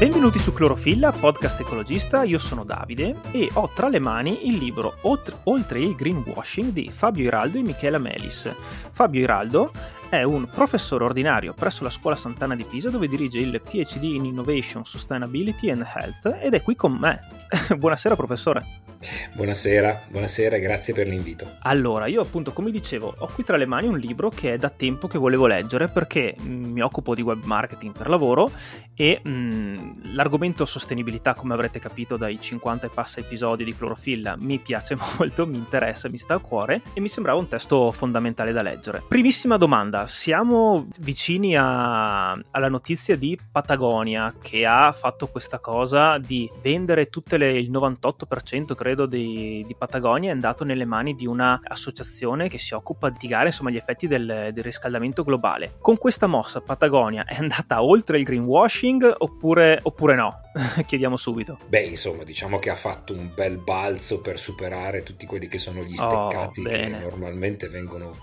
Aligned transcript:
Benvenuti 0.00 0.38
su 0.38 0.54
Clorofilla, 0.54 1.12
podcast 1.12 1.60
ecologista, 1.60 2.22
io 2.22 2.38
sono 2.38 2.64
Davide 2.64 3.16
e 3.32 3.50
ho 3.52 3.68
tra 3.68 3.86
le 3.90 3.98
mani 3.98 4.48
il 4.48 4.56
libro 4.56 4.96
Oltre 5.02 5.78
il 5.78 5.94
greenwashing 5.94 6.72
di 6.72 6.90
Fabio 6.90 7.24
Iraldo 7.24 7.58
e 7.58 7.60
Michela 7.60 7.98
Melis. 7.98 8.50
Fabio 8.92 9.20
Iraldo 9.20 9.70
è 10.08 10.22
un 10.22 10.46
professore 10.46 11.04
ordinario 11.04 11.52
presso 11.52 11.84
la 11.84 11.90
Scuola 11.90 12.16
Sant'Anna 12.16 12.56
di 12.56 12.64
Pisa 12.64 12.88
dove 12.88 13.08
dirige 13.08 13.40
il 13.40 13.60
PhD 13.60 14.04
in 14.04 14.24
Innovation, 14.24 14.86
Sustainability 14.86 15.70
and 15.70 15.86
Health 15.94 16.38
ed 16.40 16.54
è 16.54 16.62
qui 16.62 16.76
con 16.76 16.92
me. 16.92 17.20
Buonasera 17.76 18.16
professore. 18.16 18.88
Buonasera, 19.32 20.02
buonasera 20.10 20.56
e 20.56 20.60
grazie 20.60 20.92
per 20.92 21.08
l'invito. 21.08 21.56
Allora, 21.60 22.06
io 22.06 22.20
appunto, 22.20 22.52
come 22.52 22.70
dicevo, 22.70 23.14
ho 23.16 23.30
qui 23.32 23.44
tra 23.44 23.56
le 23.56 23.64
mani 23.64 23.86
un 23.86 23.96
libro 23.96 24.28
che 24.28 24.52
è 24.52 24.58
da 24.58 24.68
tempo 24.68 25.08
che 25.08 25.16
volevo 25.16 25.46
leggere 25.46 25.88
perché 25.88 26.34
mm, 26.38 26.72
mi 26.72 26.82
occupo 26.82 27.14
di 27.14 27.22
web 27.22 27.42
marketing 27.44 27.96
per 27.96 28.10
lavoro 28.10 28.50
e 29.00 29.20
mh, 29.22 29.30
mm, 29.30 29.90
l'argomento 30.12 30.66
sostenibilità, 30.66 31.34
come 31.34 31.54
avrete 31.54 31.78
capito 31.78 32.18
dai 32.18 32.38
50 32.38 32.86
e 32.86 32.90
passa 32.90 33.20
episodi 33.20 33.64
di 33.64 33.74
Clorofilla, 33.74 34.36
mi 34.36 34.58
piace 34.58 34.94
molto, 35.16 35.46
mi 35.46 35.56
interessa, 35.56 36.10
mi 36.10 36.18
sta 36.18 36.34
a 36.34 36.38
cuore 36.38 36.82
e 36.92 37.00
mi 37.00 37.08
sembrava 37.08 37.38
un 37.38 37.48
testo 37.48 37.90
fondamentale 37.92 38.52
da 38.52 38.60
leggere. 38.60 39.02
Primissima 39.08 39.56
domanda, 39.56 40.06
siamo 40.06 40.88
vicini 41.00 41.56
a, 41.56 42.32
alla 42.32 42.68
notizia 42.68 43.16
di 43.16 43.38
Patagonia 43.50 44.34
che 44.38 44.66
ha 44.66 44.92
fatto 44.92 45.28
questa 45.28 45.58
cosa 45.60 46.18
di 46.18 46.50
vendere 46.60 47.08
tutte 47.08 47.38
le, 47.38 47.52
il 47.52 47.70
98% 47.70 48.74
credo 48.74 48.90
credo, 48.90 49.06
di, 49.06 49.64
di, 49.66 49.74
Patagonia 49.76 50.30
è 50.30 50.32
andato 50.32 50.64
nelle 50.64 50.84
mani 50.84 51.14
di 51.14 51.26
un'associazione 51.26 52.48
che 52.48 52.58
si 52.58 52.74
occupa 52.74 53.08
di 53.08 53.18
mitigare 53.20 53.46
insomma, 53.46 53.70
gli 53.70 53.76
effetti 53.76 54.08
del, 54.08 54.50
del, 54.52 54.64
riscaldamento 54.64 55.22
globale. 55.22 55.74
Con 55.80 55.98
questa 55.98 56.26
mossa 56.26 56.60
Patagonia 56.60 57.24
è 57.24 57.36
andata 57.36 57.82
oltre 57.82 58.18
il 58.18 58.24
greenwashing 58.24 58.89
oppure, 58.98 59.78
oppure 59.82 60.14
no? 60.14 60.40
Chiediamo 60.86 61.16
subito. 61.16 61.58
Beh, 61.66 61.82
insomma, 61.82 62.24
diciamo 62.24 62.58
che 62.58 62.70
ha 62.70 62.76
fatto 62.76 63.12
un 63.12 63.30
bel 63.34 63.58
balzo 63.58 64.20
per 64.20 64.38
superare 64.38 65.02
tutti 65.02 65.26
quelli 65.26 65.48
che 65.48 65.58
sono 65.58 65.82
gli 65.82 65.96
oh, 65.98 66.28
steccati 66.30 66.60
oh, 66.60 66.68
che 66.68 66.86
normalmente 66.88 67.68
vengono 67.68 68.16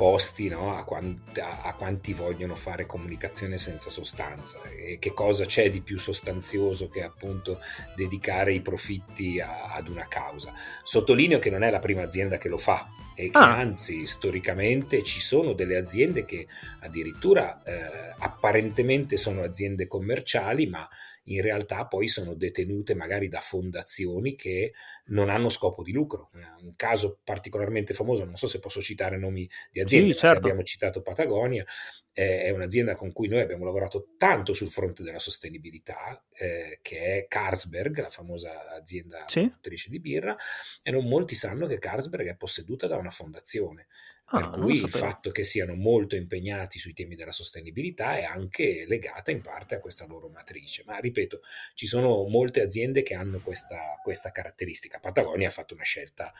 posti 0.00 0.48
no, 0.48 0.74
a, 0.74 0.84
quanti, 0.84 1.40
a, 1.40 1.74
quanti, 1.76 2.14
vogliono 2.14 2.54
fare 2.54 2.86
comunicazione 2.86 3.58
senza 3.58 3.90
sostanza 3.90 4.58
e 4.62 4.98
che 4.98 5.12
cosa 5.12 5.44
c'è 5.44 5.68
di 5.68 5.82
più 5.82 5.98
sostanzioso 5.98 6.88
che 6.88 7.02
appunto 7.02 7.60
dedicare 7.94 8.54
i 8.54 8.62
profitti 8.62 9.40
a, 9.40 9.74
ad 9.74 9.88
una 9.88 10.08
causa. 10.08 10.54
Sottolineo 10.82 11.38
che 11.38 11.50
non 11.50 11.62
è 11.62 11.70
la 11.70 11.80
prima 11.80 12.02
azienda 12.02 12.38
che 12.38 12.48
lo 12.48 12.56
fa 12.56 12.88
e 13.20 13.30
che 13.30 13.38
ah. 13.38 13.58
anzi 13.58 14.06
storicamente 14.06 15.02
ci 15.02 15.20
sono 15.20 15.52
delle 15.52 15.76
aziende 15.76 16.24
che 16.24 16.46
addirittura 16.80 17.62
eh, 17.62 18.14
apparentemente 18.18 19.18
sono 19.18 19.42
aziende 19.42 19.86
commerciali 19.86 20.66
ma 20.66 20.88
in 21.24 21.42
realtà 21.42 21.86
poi 21.86 22.08
sono 22.08 22.34
detenute 22.34 22.94
magari 22.94 23.28
da 23.28 23.40
fondazioni 23.40 24.34
che 24.34 24.72
non 25.06 25.28
hanno 25.28 25.48
scopo 25.48 25.82
di 25.82 25.92
lucro. 25.92 26.30
Eh, 26.34 26.64
un 26.64 26.74
caso 26.76 27.20
particolarmente 27.22 27.94
famoso, 27.94 28.24
non 28.24 28.36
so 28.36 28.46
se 28.46 28.58
posso 28.58 28.80
citare 28.80 29.18
nomi 29.18 29.48
di 29.70 29.80
aziende, 29.80 30.12
sì, 30.12 30.20
certo. 30.20 30.38
abbiamo 30.38 30.62
citato 30.62 31.02
Patagonia, 31.02 31.64
è 32.12 32.50
un'azienda 32.50 32.94
con 32.94 33.12
cui 33.12 33.28
noi 33.28 33.40
abbiamo 33.40 33.64
lavorato 33.64 34.14
tanto 34.18 34.52
sul 34.52 34.70
fronte 34.70 35.02
della 35.02 35.18
sostenibilità, 35.18 36.22
eh, 36.32 36.80
che 36.82 36.98
è 36.98 37.26
Carlsberg, 37.28 38.00
la 38.00 38.10
famosa 38.10 38.70
azienda 38.70 39.24
sì. 39.26 39.40
produttrice 39.40 39.90
di 39.90 40.00
birra, 40.00 40.36
e 40.82 40.90
non 40.90 41.06
molti 41.06 41.34
sanno 41.34 41.66
che 41.66 41.78
Carlsberg 41.78 42.28
è 42.28 42.36
posseduta 42.36 42.86
da 42.86 42.96
una 42.96 43.10
fondazione. 43.10 43.86
Ah, 44.32 44.48
per 44.48 44.60
cui 44.60 44.74
il 44.74 44.90
fatto 44.90 45.32
che 45.32 45.42
siano 45.42 45.74
molto 45.74 46.14
impegnati 46.14 46.78
sui 46.78 46.92
temi 46.92 47.16
della 47.16 47.32
sostenibilità 47.32 48.16
è 48.16 48.22
anche 48.22 48.84
legata 48.86 49.32
in 49.32 49.40
parte 49.40 49.74
a 49.74 49.80
questa 49.80 50.06
loro 50.06 50.28
matrice. 50.28 50.84
Ma 50.86 50.98
ripeto, 50.98 51.40
ci 51.74 51.86
sono 51.88 52.24
molte 52.28 52.62
aziende 52.62 53.02
che 53.02 53.14
hanno 53.14 53.40
questa, 53.40 53.98
questa 54.00 54.30
caratteristica. 54.30 55.00
Patagonia 55.00 55.48
ha 55.48 55.50
fatto 55.50 55.74
una 55.74 55.82
scelta 55.82 56.32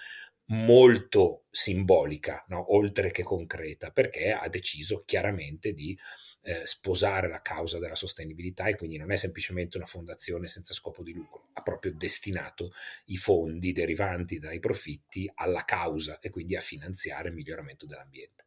molto 0.51 1.45
simbolica, 1.51 2.45
no? 2.49 2.75
oltre 2.75 3.11
che 3.11 3.23
concreta, 3.23 3.91
perché 3.91 4.33
ha 4.33 4.49
deciso 4.49 5.03
chiaramente 5.05 5.73
di 5.73 5.97
eh, 6.43 6.67
sposare 6.67 7.29
la 7.29 7.43
causa 7.43 7.79
della 7.79 7.95
sostenibilità 7.95 8.67
e 8.67 8.77
quindi 8.77 8.97
non 8.97 9.11
è 9.11 9.17
semplicemente 9.17 9.77
una 9.77 9.87
fondazione 9.87 10.49
senza 10.49 10.75
scopo 10.75 11.03
di 11.03 11.13
lucro, 11.13 11.49
ha 11.53 11.63
proprio 11.63 11.93
destinato 11.93 12.73
i 13.07 13.17
fondi 13.17 13.73
derivanti 13.73 14.39
dai 14.39 14.59
profitti 14.59 15.31
alla 15.35 15.65
causa 15.65 16.19
e 16.19 16.31
quindi 16.31 16.57
a 16.57 16.61
finanziare 16.61 17.29
il 17.29 17.35
miglioramento 17.35 17.87
dell'ambiente. 17.87 18.45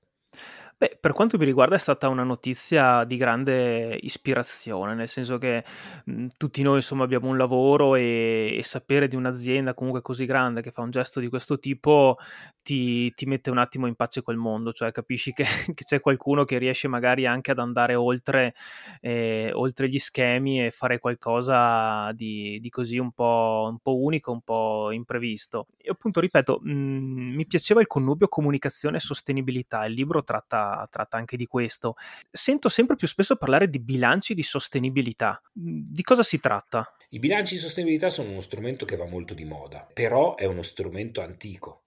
Beh, 0.75 0.97
per 0.99 1.13
quanto 1.13 1.37
mi 1.37 1.45
riguarda 1.45 1.75
è 1.75 1.79
stata 1.79 2.09
una 2.09 2.23
notizia 2.23 3.03
di 3.05 3.15
grande 3.15 3.97
ispirazione, 4.01 4.95
nel 4.95 5.07
senso 5.07 5.37
che 5.37 5.63
mh, 6.05 6.27
tutti 6.35 6.61
noi 6.61 6.77
insomma 6.77 7.03
abbiamo 7.05 7.29
un 7.29 7.37
lavoro 7.37 7.95
e, 7.95 8.55
e, 8.57 8.63
sapere 8.63 9.07
di 9.07 9.15
un'azienda 9.15 9.75
comunque 9.75 10.01
così 10.01 10.25
grande 10.25 10.61
che 10.61 10.71
fa 10.71 10.81
un 10.81 10.89
gesto 10.89 11.19
di 11.21 11.29
questo 11.29 11.57
tipo 11.59 12.17
ti, 12.61 13.13
ti 13.13 13.25
mette 13.25 13.49
un 13.49 13.59
attimo 13.59 13.87
in 13.87 13.95
pace 13.95 14.21
col 14.23 14.37
mondo, 14.37 14.71
cioè 14.73 14.91
capisci 14.91 15.31
che, 15.33 15.43
che 15.73 15.83
c'è 15.83 15.99
qualcuno 15.99 16.43
che 16.43 16.57
riesce 16.57 16.87
magari 16.87 17.25
anche 17.25 17.51
ad 17.51 17.59
andare 17.59 17.95
oltre, 17.95 18.53
eh, 19.01 19.51
oltre 19.53 19.89
gli 19.89 19.99
schemi 19.99 20.65
e 20.65 20.71
fare 20.71 20.99
qualcosa 20.99 22.11
di, 22.13 22.59
di 22.61 22.69
così 22.69 22.97
un 22.97 23.11
po', 23.11 23.67
un 23.69 23.79
po', 23.79 23.97
unico, 24.01 24.31
un 24.31 24.41
po' 24.41 24.91
imprevisto. 24.91 25.67
E 25.77 25.89
appunto, 25.91 26.19
ripeto, 26.19 26.59
mh, 26.61 26.71
mi 26.71 27.45
piaceva 27.45 27.81
il 27.81 27.87
connubio 27.87 28.27
comunicazione 28.27 28.97
e 28.97 28.99
sostenibilità, 29.01 29.85
il 29.85 29.93
libro 29.93 30.22
tratta 30.23 30.87
tratta, 30.89 31.17
anche 31.17 31.37
di 31.37 31.45
questo. 31.45 31.95
Sento 32.31 32.69
sempre 32.69 32.95
più 32.95 33.07
spesso 33.07 33.35
parlare 33.35 33.69
di 33.69 33.79
bilanci 33.79 34.33
di 34.33 34.43
sostenibilità. 34.43 35.41
Di 35.51 36.01
cosa 36.03 36.23
si 36.23 36.39
tratta? 36.39 36.87
I 37.09 37.19
bilanci 37.19 37.55
di 37.55 37.59
sostenibilità 37.59 38.09
sono 38.09 38.31
uno 38.31 38.41
strumento 38.41 38.85
che 38.85 38.95
va 38.95 39.05
molto 39.05 39.33
di 39.33 39.45
moda, 39.45 39.87
però 39.93 40.35
è 40.35 40.45
uno 40.45 40.63
strumento 40.63 41.21
antico. 41.21 41.83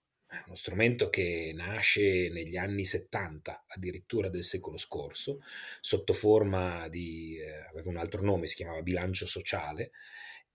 Uno 0.46 0.54
strumento 0.54 1.08
che 1.08 1.52
nasce 1.54 2.28
negli 2.30 2.56
anni 2.56 2.84
70, 2.84 3.64
addirittura 3.68 4.28
del 4.28 4.44
secolo 4.44 4.76
scorso, 4.76 5.40
sotto 5.80 6.12
forma 6.12 6.88
di, 6.88 7.38
eh, 7.38 7.66
aveva 7.70 7.88
un 7.88 7.96
altro 7.96 8.22
nome, 8.22 8.46
si 8.46 8.56
chiamava 8.56 8.82
bilancio 8.82 9.26
sociale, 9.26 9.92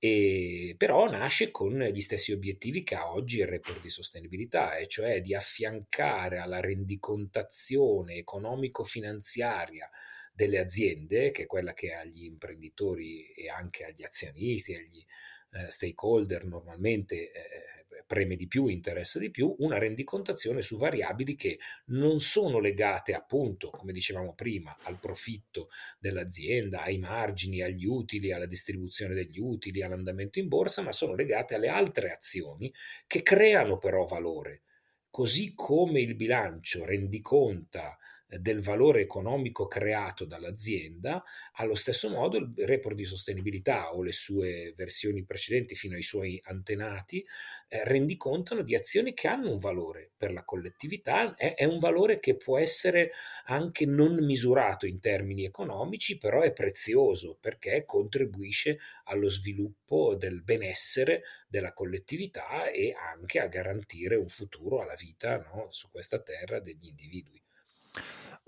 e 0.03 0.73
però 0.79 1.07
nasce 1.07 1.51
con 1.51 1.77
gli 1.79 1.99
stessi 1.99 2.31
obiettivi 2.31 2.81
che 2.81 2.95
ha 2.95 3.13
oggi 3.13 3.37
il 3.37 3.45
report 3.45 3.81
di 3.81 3.89
sostenibilità, 3.89 4.75
e 4.77 4.87
cioè 4.87 5.21
di 5.21 5.35
affiancare 5.35 6.39
alla 6.39 6.59
rendicontazione 6.59 8.15
economico-finanziaria 8.15 9.87
delle 10.33 10.57
aziende, 10.57 11.29
che 11.29 11.43
è 11.43 11.45
quella 11.45 11.73
che 11.73 11.93
agli 11.93 12.23
imprenditori 12.23 13.31
e 13.31 13.47
anche 13.49 13.83
agli 13.85 14.01
azionisti, 14.03 14.73
agli 14.73 15.05
eh, 15.51 15.69
stakeholder 15.69 16.45
normalmente 16.45 17.31
eh, 17.31 17.80
preme 18.05 18.35
di 18.35 18.47
più, 18.47 18.67
interessa 18.67 19.19
di 19.19 19.31
più, 19.31 19.55
una 19.59 19.77
rendicontazione 19.77 20.61
su 20.61 20.77
variabili 20.77 21.35
che 21.35 21.59
non 21.87 22.19
sono 22.19 22.59
legate 22.59 23.13
appunto, 23.13 23.69
come 23.69 23.91
dicevamo 23.91 24.33
prima, 24.33 24.75
al 24.83 24.99
profitto 24.99 25.69
dell'azienda, 25.99 26.83
ai 26.83 26.97
margini, 26.97 27.61
agli 27.61 27.85
utili, 27.85 28.31
alla 28.31 28.45
distribuzione 28.45 29.13
degli 29.13 29.39
utili, 29.39 29.81
all'andamento 29.81 30.39
in 30.39 30.47
borsa, 30.47 30.81
ma 30.81 30.91
sono 30.91 31.15
legate 31.15 31.55
alle 31.55 31.67
altre 31.67 32.11
azioni 32.11 32.73
che 33.07 33.21
creano 33.23 33.77
però 33.77 34.05
valore. 34.05 34.61
Così 35.09 35.53
come 35.55 35.99
il 35.99 36.15
bilancio 36.15 36.85
rendiconta 36.85 37.97
del 38.39 38.61
valore 38.61 39.01
economico 39.01 39.67
creato 39.67 40.25
dall'azienda, 40.25 41.23
allo 41.53 41.75
stesso 41.75 42.09
modo 42.09 42.37
il 42.37 42.53
report 42.65 42.95
di 42.95 43.03
sostenibilità 43.03 43.93
o 43.93 44.01
le 44.01 44.13
sue 44.13 44.73
versioni 44.75 45.23
precedenti 45.25 45.75
fino 45.75 45.95
ai 45.95 46.01
suoi 46.01 46.39
antenati 46.45 47.25
eh, 47.67 47.83
rendicontano 47.83 48.61
di 48.63 48.75
azioni 48.75 49.13
che 49.13 49.27
hanno 49.27 49.51
un 49.51 49.57
valore 49.57 50.11
per 50.15 50.31
la 50.31 50.43
collettività, 50.43 51.35
è, 51.35 51.55
è 51.55 51.65
un 51.65 51.79
valore 51.79 52.19
che 52.19 52.35
può 52.35 52.57
essere 52.57 53.11
anche 53.45 53.85
non 53.85 54.15
misurato 54.15 54.85
in 54.85 54.99
termini 54.99 55.45
economici, 55.45 56.17
però 56.17 56.41
è 56.41 56.53
prezioso 56.53 57.37
perché 57.39 57.85
contribuisce 57.85 58.79
allo 59.05 59.29
sviluppo 59.29 60.15
del 60.15 60.41
benessere 60.43 61.23
della 61.47 61.73
collettività 61.73 62.69
e 62.69 62.93
anche 62.93 63.39
a 63.39 63.47
garantire 63.47 64.15
un 64.15 64.27
futuro 64.27 64.81
alla 64.81 64.95
vita 64.95 65.37
no, 65.37 65.67
su 65.69 65.89
questa 65.89 66.21
terra 66.21 66.59
degli 66.59 66.87
individui. 66.87 67.41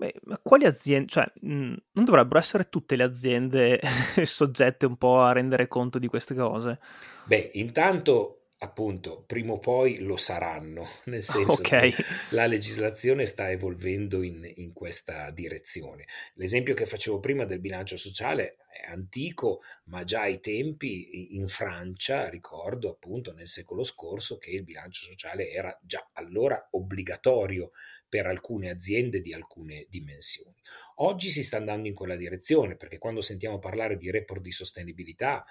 Beh, 0.04 0.20
ma 0.24 0.38
quali 0.42 0.66
aziende, 0.66 1.08
cioè, 1.08 1.24
mh, 1.40 1.74
non 1.92 2.04
dovrebbero 2.04 2.38
essere 2.38 2.68
tutte 2.68 2.94
le 2.94 3.04
aziende 3.04 3.80
soggette 4.22 4.84
un 4.84 4.98
po' 4.98 5.22
a 5.22 5.32
rendere 5.32 5.66
conto 5.66 5.98
di 5.98 6.08
queste 6.08 6.34
cose? 6.34 6.78
Beh, 7.24 7.50
intanto 7.54 8.40
appunto, 8.58 9.22
prima 9.26 9.52
o 9.52 9.58
poi 9.58 9.98
lo 9.98 10.16
saranno, 10.16 10.86
nel 11.06 11.22
senso 11.22 11.52
okay. 11.52 11.90
che 11.92 12.04
la 12.30 12.46
legislazione 12.46 13.24
sta 13.26 13.50
evolvendo 13.50 14.22
in, 14.22 14.50
in, 14.56 14.72
questa 14.72 15.30
direzione. 15.30 16.06
L'esempio 16.34 16.74
che 16.74 16.86
facevo 16.86 17.18
prima 17.20 17.44
del 17.44 17.60
bilancio 17.60 17.96
sociale 17.96 18.56
è 18.68 18.90
antico, 18.90 19.60
ma 19.84 20.04
già 20.04 20.22
ai 20.22 20.40
tempi 20.40 21.34
in 21.36 21.48
Francia, 21.48 22.28
ricordo 22.28 22.90
appunto 22.90 23.32
nel 23.32 23.46
secolo 23.46 23.84
scorso 23.84 24.36
che 24.38 24.50
il 24.50 24.64
bilancio 24.64 25.04
sociale 25.04 25.50
era 25.50 25.78
già 25.82 26.10
allora 26.12 26.68
obbligatorio 26.72 27.70
per 28.14 28.26
alcune 28.26 28.70
aziende 28.70 29.20
di 29.20 29.32
alcune 29.32 29.86
dimensioni. 29.88 30.54
Oggi 30.98 31.30
si 31.30 31.42
sta 31.42 31.56
andando 31.56 31.88
in 31.88 31.94
quella 31.94 32.14
direzione 32.14 32.76
perché 32.76 32.96
quando 32.96 33.20
sentiamo 33.20 33.58
parlare 33.58 33.96
di 33.96 34.08
report 34.08 34.40
di 34.40 34.52
sostenibilità 34.52 35.44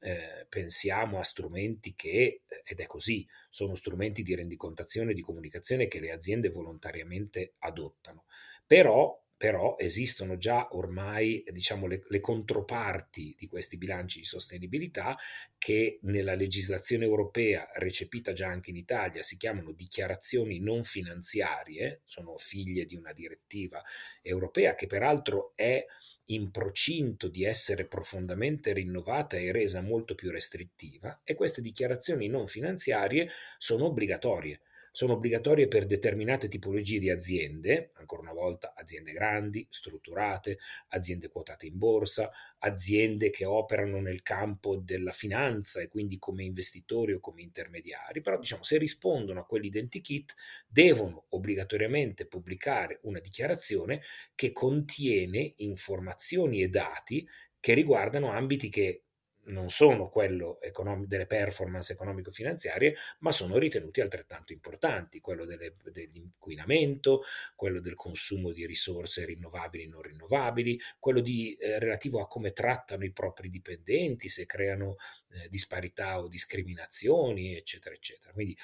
eh, 0.00 0.44
pensiamo 0.48 1.20
a 1.20 1.22
strumenti 1.22 1.94
che, 1.94 2.42
ed 2.64 2.80
è 2.80 2.86
così, 2.86 3.24
sono 3.50 3.76
strumenti 3.76 4.22
di 4.22 4.34
rendicontazione 4.34 5.12
e 5.12 5.14
di 5.14 5.20
comunicazione 5.20 5.86
che 5.86 6.00
le 6.00 6.10
aziende 6.10 6.48
volontariamente 6.48 7.54
adottano. 7.58 8.24
Però 8.66 9.16
però 9.38 9.76
esistono 9.78 10.36
già 10.36 10.68
ormai 10.72 11.44
diciamo, 11.52 11.86
le, 11.86 12.02
le, 12.08 12.18
controparti 12.18 13.36
di 13.38 13.46
questi 13.46 13.78
bilanci 13.78 14.18
di 14.18 14.24
sostenibilità 14.24 15.16
che 15.56 16.00
nella 16.02 16.34
legislazione 16.34 17.04
europea, 17.04 17.68
recepita 17.74 18.32
già 18.32 18.48
anche 18.48 18.70
in 18.70 18.76
Italia, 18.76 19.22
si 19.22 19.36
chiamano 19.36 19.70
dichiarazioni 19.70 20.58
non 20.58 20.82
finanziarie, 20.82 22.00
sono 22.04 22.36
figlie 22.36 22.84
di 22.84 22.96
una 22.96 23.12
direttiva 23.12 23.80
europea 24.22 24.74
che 24.74 24.88
peraltro 24.88 25.52
è 25.54 25.86
in 26.26 26.50
procinto 26.50 27.28
di 27.28 27.44
essere 27.44 27.86
profondamente 27.86 28.72
rinnovata 28.72 29.36
e 29.36 29.52
resa 29.52 29.80
molto 29.80 30.16
più 30.16 30.32
restrittiva 30.32 31.20
e 31.22 31.36
queste 31.36 31.60
dichiarazioni 31.60 32.26
non 32.26 32.48
finanziarie 32.48 33.30
sono 33.56 33.86
obbligatorie 33.86 34.60
sono 34.98 35.12
obbligatorie 35.12 35.68
per 35.68 35.86
determinate 35.86 36.48
tipologie 36.48 36.98
di 36.98 37.08
aziende, 37.08 37.92
ancora 37.98 38.22
una 38.22 38.32
volta 38.32 38.74
aziende 38.74 39.12
grandi, 39.12 39.64
strutturate, 39.70 40.58
aziende 40.88 41.28
quotate 41.28 41.66
in 41.66 41.78
borsa, 41.78 42.32
aziende 42.58 43.30
che 43.30 43.44
operano 43.44 44.00
nel 44.00 44.22
campo 44.22 44.76
della 44.76 45.12
finanza 45.12 45.80
e 45.80 45.86
quindi 45.86 46.18
come 46.18 46.42
investitori 46.42 47.12
o 47.12 47.20
come 47.20 47.42
intermediari, 47.42 48.20
però 48.20 48.40
diciamo 48.40 48.64
se 48.64 48.76
rispondono 48.76 49.38
a 49.38 49.46
quell'identikit 49.46 50.34
devono 50.66 51.26
obbligatoriamente 51.28 52.26
pubblicare 52.26 52.98
una 53.02 53.20
dichiarazione 53.20 54.02
che 54.34 54.50
contiene 54.50 55.52
informazioni 55.58 56.60
e 56.60 56.68
dati 56.70 57.24
che 57.60 57.72
riguardano 57.72 58.32
ambiti 58.32 58.68
che 58.68 59.04
non 59.48 59.70
sono 59.70 60.08
quello 60.08 60.60
econom- 60.60 61.06
delle 61.06 61.26
performance 61.26 61.92
economico-finanziarie, 61.92 62.94
ma 63.20 63.32
sono 63.32 63.58
ritenuti 63.58 64.00
altrettanto 64.00 64.52
importanti, 64.52 65.20
quello 65.20 65.44
delle, 65.44 65.74
dell'inquinamento, 65.92 67.22
quello 67.54 67.80
del 67.80 67.94
consumo 67.94 68.52
di 68.52 68.66
risorse 68.66 69.24
rinnovabili 69.24 69.84
e 69.84 69.88
non 69.88 70.02
rinnovabili, 70.02 70.80
quello 70.98 71.20
di, 71.20 71.54
eh, 71.54 71.78
relativo 71.78 72.20
a 72.20 72.26
come 72.28 72.52
trattano 72.52 73.04
i 73.04 73.12
propri 73.12 73.50
dipendenti, 73.50 74.28
se 74.28 74.46
creano 74.46 74.96
eh, 75.30 75.48
disparità 75.48 76.20
o 76.20 76.28
discriminazioni, 76.28 77.56
eccetera, 77.56 77.94
eccetera. 77.94 78.32
Quindi 78.32 78.56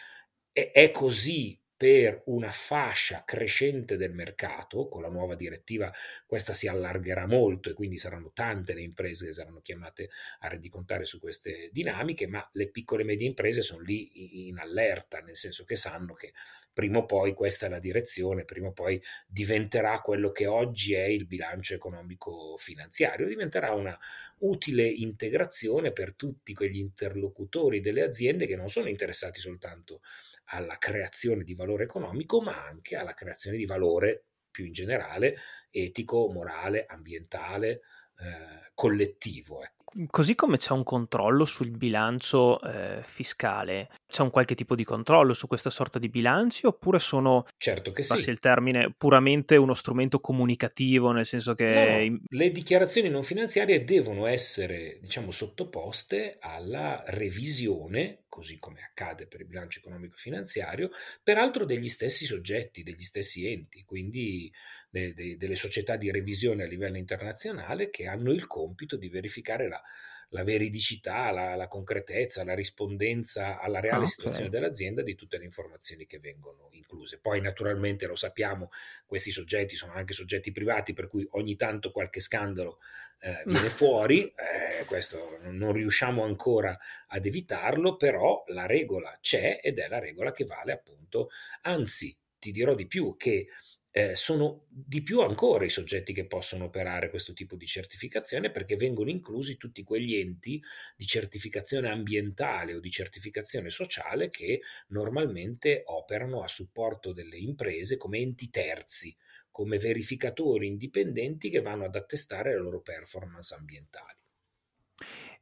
è, 0.52 0.70
è 0.72 0.90
così 0.90 1.58
per 1.76 2.22
una 2.26 2.50
fascia 2.50 3.24
crescente 3.24 3.96
del 3.96 4.12
mercato, 4.12 4.88
con 4.88 5.02
la 5.02 5.08
nuova 5.08 5.34
direttiva 5.34 5.92
questa 6.26 6.54
si 6.54 6.68
allargherà 6.68 7.26
molto 7.26 7.68
e 7.68 7.72
quindi 7.74 7.96
saranno 7.96 8.30
tante 8.32 8.74
le 8.74 8.82
imprese 8.82 9.26
che 9.26 9.32
saranno 9.32 9.60
chiamate 9.60 10.10
a 10.40 10.48
rendicontare 10.48 11.04
su 11.04 11.18
queste 11.18 11.70
dinamiche, 11.72 12.26
ma 12.26 12.48
le 12.52 12.70
piccole 12.70 13.02
e 13.02 13.06
medie 13.06 13.26
imprese 13.26 13.62
sono 13.62 13.82
lì 13.82 14.46
in 14.48 14.58
allerta, 14.58 15.18
nel 15.18 15.36
senso 15.36 15.64
che 15.64 15.76
sanno 15.76 16.14
che 16.14 16.32
prima 16.74 16.98
o 16.98 17.06
poi 17.06 17.32
questa 17.32 17.66
è 17.66 17.68
la 17.70 17.78
direzione, 17.78 18.44
prima 18.44 18.68
o 18.68 18.72
poi 18.72 19.00
diventerà 19.26 20.00
quello 20.00 20.32
che 20.32 20.46
oggi 20.46 20.92
è 20.92 21.04
il 21.04 21.26
bilancio 21.26 21.74
economico 21.74 22.56
finanziario, 22.58 23.26
diventerà 23.26 23.72
una 23.72 23.98
utile 24.40 24.86
integrazione 24.86 25.92
per 25.92 26.14
tutti 26.14 26.52
quegli 26.52 26.78
interlocutori 26.78 27.80
delle 27.80 28.02
aziende 28.02 28.46
che 28.46 28.56
non 28.56 28.68
sono 28.68 28.88
interessati 28.88 29.40
soltanto 29.40 30.00
alla 30.46 30.76
creazione 30.76 31.44
di 31.44 31.54
valore 31.54 31.84
economico, 31.84 32.42
ma 32.42 32.66
anche 32.66 32.96
alla 32.96 33.14
creazione 33.14 33.56
di 33.56 33.64
valore 33.64 34.24
più 34.50 34.64
in 34.66 34.72
generale 34.72 35.36
etico, 35.70 36.30
morale, 36.30 36.84
ambientale, 36.86 37.80
eh, 38.18 38.70
collettivo. 38.74 39.62
Ecco. 39.62 39.84
Così 40.10 40.34
come 40.34 40.58
c'è 40.58 40.72
un 40.72 40.82
controllo 40.82 41.44
sul 41.44 41.70
bilancio 41.70 42.60
eh, 42.62 43.00
fiscale, 43.04 43.90
c'è 44.08 44.22
un 44.22 44.30
qualche 44.30 44.56
tipo 44.56 44.74
di 44.74 44.82
controllo 44.82 45.32
su 45.34 45.46
questa 45.46 45.70
sorta 45.70 46.00
di 46.00 46.08
bilanci 46.08 46.66
oppure 46.66 46.98
sono, 46.98 47.46
certo 47.56 47.92
che 47.92 48.02
sì. 48.02 48.28
il 48.28 48.40
termine, 48.40 48.92
puramente 48.92 49.54
uno 49.54 49.72
strumento 49.72 50.18
comunicativo, 50.18 51.12
nel 51.12 51.24
senso 51.24 51.54
che... 51.54 52.08
No, 52.08 52.14
no. 52.16 52.20
Le 52.28 52.50
dichiarazioni 52.50 53.08
non 53.08 53.22
finanziarie 53.22 53.84
devono 53.84 54.26
essere, 54.26 54.98
diciamo, 55.00 55.30
sottoposte 55.30 56.38
alla 56.40 57.04
revisione, 57.06 58.24
così 58.28 58.58
come 58.58 58.80
accade 58.82 59.28
per 59.28 59.42
il 59.42 59.46
bilancio 59.46 59.78
economico-finanziario, 59.78 60.90
peraltro 61.22 61.64
degli 61.64 61.88
stessi 61.88 62.26
soggetti, 62.26 62.82
degli 62.82 63.04
stessi 63.04 63.46
enti, 63.46 63.84
quindi 63.84 64.52
de, 64.94 65.12
de, 65.12 65.36
delle 65.36 65.56
società 65.56 65.96
di 65.96 66.12
revisione 66.12 66.62
a 66.62 66.68
livello 66.68 66.96
internazionale 66.96 67.90
che 67.90 68.06
hanno 68.06 68.30
il 68.30 68.46
compito 68.46 68.96
di 68.96 69.08
verificare 69.08 69.66
la, 69.66 69.82
la 70.28 70.44
veridicità, 70.44 71.32
la, 71.32 71.56
la, 71.56 71.66
concretezza, 71.66 72.44
la 72.44 72.54
rispondenza 72.54 73.58
alla 73.58 73.80
reale 73.80 74.04
okay. 74.04 74.10
situazione 74.10 74.50
dell'azienda 74.50 75.02
di 75.02 75.16
tutte 75.16 75.38
le 75.38 75.46
informazioni 75.46 76.06
che 76.06 76.20
vengono 76.20 76.68
incluse. 76.70 77.18
Poi 77.18 77.40
naturalmente 77.40 78.06
lo 78.06 78.14
sappiamo, 78.14 78.70
questi 79.04 79.32
soggetti 79.32 79.74
sono 79.74 79.94
anche 79.94 80.12
soggetti 80.12 80.52
privati, 80.52 80.92
per 80.92 81.08
cui 81.08 81.26
ogni 81.32 81.56
tanto 81.56 81.90
qualche 81.90 82.20
scandalo 82.20 82.78
eh, 83.18 83.42
viene 83.50 83.70
fuori, 83.70 84.26
eh, 84.26 84.84
questo 84.84 85.38
non 85.40 85.72
riusciamo 85.72 86.22
ancora 86.22 86.78
ad 87.08 87.26
evitarlo, 87.26 87.96
però 87.96 88.44
la 88.46 88.66
regola 88.66 89.18
c'è 89.20 89.58
ed 89.60 89.80
è 89.80 89.88
la 89.88 89.98
regola 89.98 90.30
che 90.30 90.44
vale 90.44 90.70
appunto, 90.70 91.30
anzi 91.62 92.16
ti 92.38 92.52
dirò 92.52 92.74
di 92.74 92.86
più 92.86 93.16
che 93.16 93.48
eh, 93.96 94.16
sono 94.16 94.64
di 94.68 95.04
più 95.04 95.20
ancora 95.20 95.64
i 95.64 95.68
soggetti 95.68 96.12
che 96.12 96.26
possono 96.26 96.64
operare 96.64 97.10
questo 97.10 97.32
tipo 97.32 97.54
di 97.54 97.64
certificazione 97.64 98.50
perché 98.50 98.74
vengono 98.74 99.08
inclusi 99.08 99.56
tutti 99.56 99.84
quegli 99.84 100.16
enti 100.16 100.60
di 100.96 101.06
certificazione 101.06 101.88
ambientale 101.88 102.74
o 102.74 102.80
di 102.80 102.90
certificazione 102.90 103.70
sociale 103.70 104.30
che 104.30 104.62
normalmente 104.88 105.84
operano 105.86 106.42
a 106.42 106.48
supporto 106.48 107.12
delle 107.12 107.36
imprese 107.36 107.96
come 107.96 108.18
enti 108.18 108.50
terzi, 108.50 109.16
come 109.48 109.78
verificatori 109.78 110.66
indipendenti 110.66 111.48
che 111.48 111.60
vanno 111.60 111.84
ad 111.84 111.94
attestare 111.94 112.50
le 112.50 112.58
loro 112.58 112.80
performance 112.80 113.54
ambientali. 113.54 114.23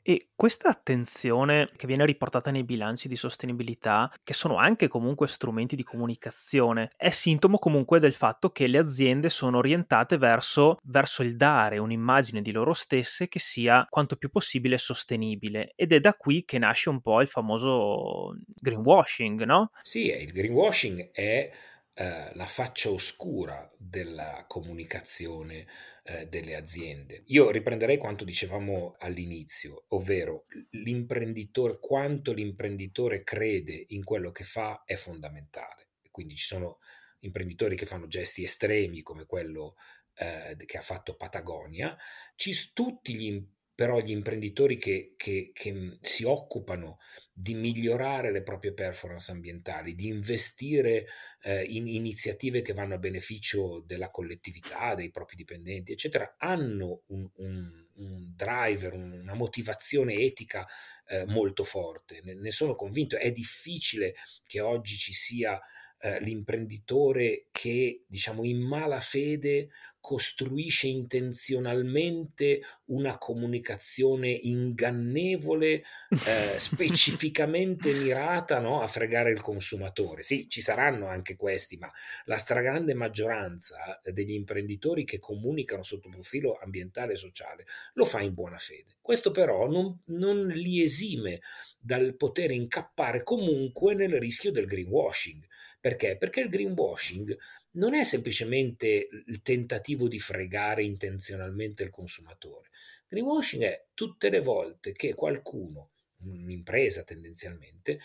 E 0.04 0.30
questa 0.34 0.68
attenzione 0.68 1.70
che 1.76 1.86
viene 1.86 2.04
riportata 2.04 2.50
nei 2.50 2.64
bilanci 2.64 3.06
di 3.06 3.14
sostenibilità, 3.14 4.12
che 4.24 4.34
sono 4.34 4.56
anche 4.56 4.88
comunque 4.88 5.28
strumenti 5.28 5.76
di 5.76 5.84
comunicazione, 5.84 6.90
è 6.96 7.10
sintomo 7.10 7.58
comunque 7.58 8.00
del 8.00 8.12
fatto 8.12 8.50
che 8.50 8.66
le 8.66 8.78
aziende 8.78 9.28
sono 9.28 9.58
orientate 9.58 10.18
verso, 10.18 10.78
verso 10.82 11.22
il 11.22 11.36
dare 11.36 11.78
un'immagine 11.78 12.42
di 12.42 12.50
loro 12.50 12.72
stesse 12.72 13.28
che 13.28 13.38
sia 13.38 13.86
quanto 13.88 14.16
più 14.16 14.28
possibile 14.30 14.76
sostenibile. 14.76 15.72
Ed 15.76 15.92
è 15.92 16.00
da 16.00 16.14
qui 16.14 16.44
che 16.44 16.58
nasce 16.58 16.88
un 16.88 17.00
po' 17.00 17.20
il 17.20 17.28
famoso 17.28 18.34
greenwashing, 18.60 19.44
no? 19.44 19.70
Sì, 19.82 20.06
il 20.06 20.32
greenwashing 20.32 21.12
è 21.12 21.48
eh, 21.94 22.30
la 22.34 22.46
faccia 22.46 22.90
oscura 22.90 23.70
della 23.76 24.46
comunicazione 24.48 25.66
eh, 26.04 26.26
delle 26.26 26.56
aziende. 26.56 27.22
Io 27.26 27.50
riprenderei 27.50 27.98
quanto 27.98 28.24
dicevamo 28.24 28.96
all'inizio, 28.98 29.84
ovvero 29.88 30.46
l'imprenditore, 30.70 31.78
quanto 31.78 32.32
l'imprenditore 32.32 33.22
crede 33.22 33.84
in 33.88 34.04
quello 34.04 34.32
che 34.32 34.44
fa 34.44 34.82
è 34.84 34.94
fondamentale. 34.94 35.90
Quindi 36.10 36.34
ci 36.36 36.46
sono 36.46 36.78
imprenditori 37.20 37.76
che 37.76 37.86
fanno 37.86 38.06
gesti 38.06 38.42
estremi 38.42 39.02
come 39.02 39.26
quello 39.26 39.76
eh, 40.14 40.56
che 40.64 40.78
ha 40.78 40.82
fatto 40.82 41.14
Patagonia, 41.14 41.96
ci, 42.36 42.52
tutti 42.72 43.14
gli 43.14 43.24
imprenditori 43.24 43.60
però 43.74 44.00
gli 44.00 44.10
imprenditori 44.10 44.76
che, 44.76 45.14
che, 45.16 45.50
che, 45.52 45.72
mm, 45.72 45.92
si 46.00 46.24
occupano 46.24 46.98
di 47.32 47.54
migliorare 47.54 48.30
le 48.30 48.42
proprie 48.42 48.74
performance 48.74 49.32
ambientali, 49.32 49.94
di 49.94 50.06
investire 50.06 51.06
eh, 51.42 51.62
in 51.64 51.86
iniziative 51.86 52.60
che 52.60 52.74
vanno 52.74 52.94
a 52.94 52.98
beneficio 52.98 53.82
della 53.86 54.10
collettività, 54.10 54.94
dei 54.94 55.10
propri 55.10 55.36
dipendenti, 55.36 55.92
eccetera, 55.92 56.34
hanno 56.38 57.02
un, 57.06 57.28
un, 57.36 57.86
un 57.94 58.32
driver, 58.34 58.92
una 58.94 59.34
motivazione 59.34 60.14
etica 60.14 60.66
eh, 61.06 61.24
molto 61.26 61.64
forte. 61.64 62.20
Ne, 62.22 62.34
ne 62.34 62.50
sono 62.50 62.74
convinto. 62.74 63.16
È 63.16 63.32
difficile 63.32 64.14
che 64.46 64.60
oggi 64.60 64.96
ci 64.96 65.14
sia 65.14 65.58
eh, 66.04 66.20
l'imprenditore 66.20 67.46
che 67.52 68.02
diciamo, 68.08 68.42
in 68.44 68.60
malafede 68.60 69.68
costruisce 70.02 70.88
intenzionalmente 70.88 72.60
una 72.86 73.18
comunicazione 73.18 74.30
ingannevole, 74.30 75.84
eh, 76.26 76.54
specificamente 76.58 77.92
mirata 77.92 78.58
no, 78.58 78.82
a 78.82 78.88
fregare 78.88 79.30
il 79.30 79.40
consumatore. 79.40 80.24
Sì, 80.24 80.48
ci 80.48 80.60
saranno 80.60 81.06
anche 81.06 81.36
questi, 81.36 81.76
ma 81.76 81.88
la 82.24 82.36
stragrande 82.36 82.94
maggioranza 82.94 84.00
degli 84.02 84.32
imprenditori 84.32 85.04
che 85.04 85.20
comunicano 85.20 85.84
sotto 85.84 86.08
profilo 86.08 86.58
ambientale 86.60 87.12
e 87.12 87.16
sociale 87.16 87.64
lo 87.92 88.04
fa 88.04 88.20
in 88.22 88.34
buona 88.34 88.58
fede. 88.58 88.96
Questo 89.00 89.30
però 89.30 89.68
non, 89.68 90.00
non 90.06 90.48
li 90.48 90.82
esime 90.82 91.40
dal 91.78 92.16
poter 92.16 92.50
incappare 92.50 93.22
comunque 93.22 93.94
nel 93.94 94.18
rischio 94.18 94.50
del 94.50 94.66
greenwashing. 94.66 95.44
Perché? 95.82 96.16
Perché 96.16 96.42
il 96.42 96.48
greenwashing 96.48 97.36
non 97.72 97.94
è 97.94 98.04
semplicemente 98.04 99.08
il 99.26 99.42
tentativo 99.42 100.06
di 100.06 100.20
fregare 100.20 100.84
intenzionalmente 100.84 101.82
il 101.82 101.90
consumatore. 101.90 102.68
Greenwashing 103.08 103.64
è 103.64 103.86
tutte 103.92 104.30
le 104.30 104.40
volte 104.40 104.92
che 104.92 105.12
qualcuno, 105.14 105.90
un'impresa 106.18 107.02
tendenzialmente, 107.02 107.98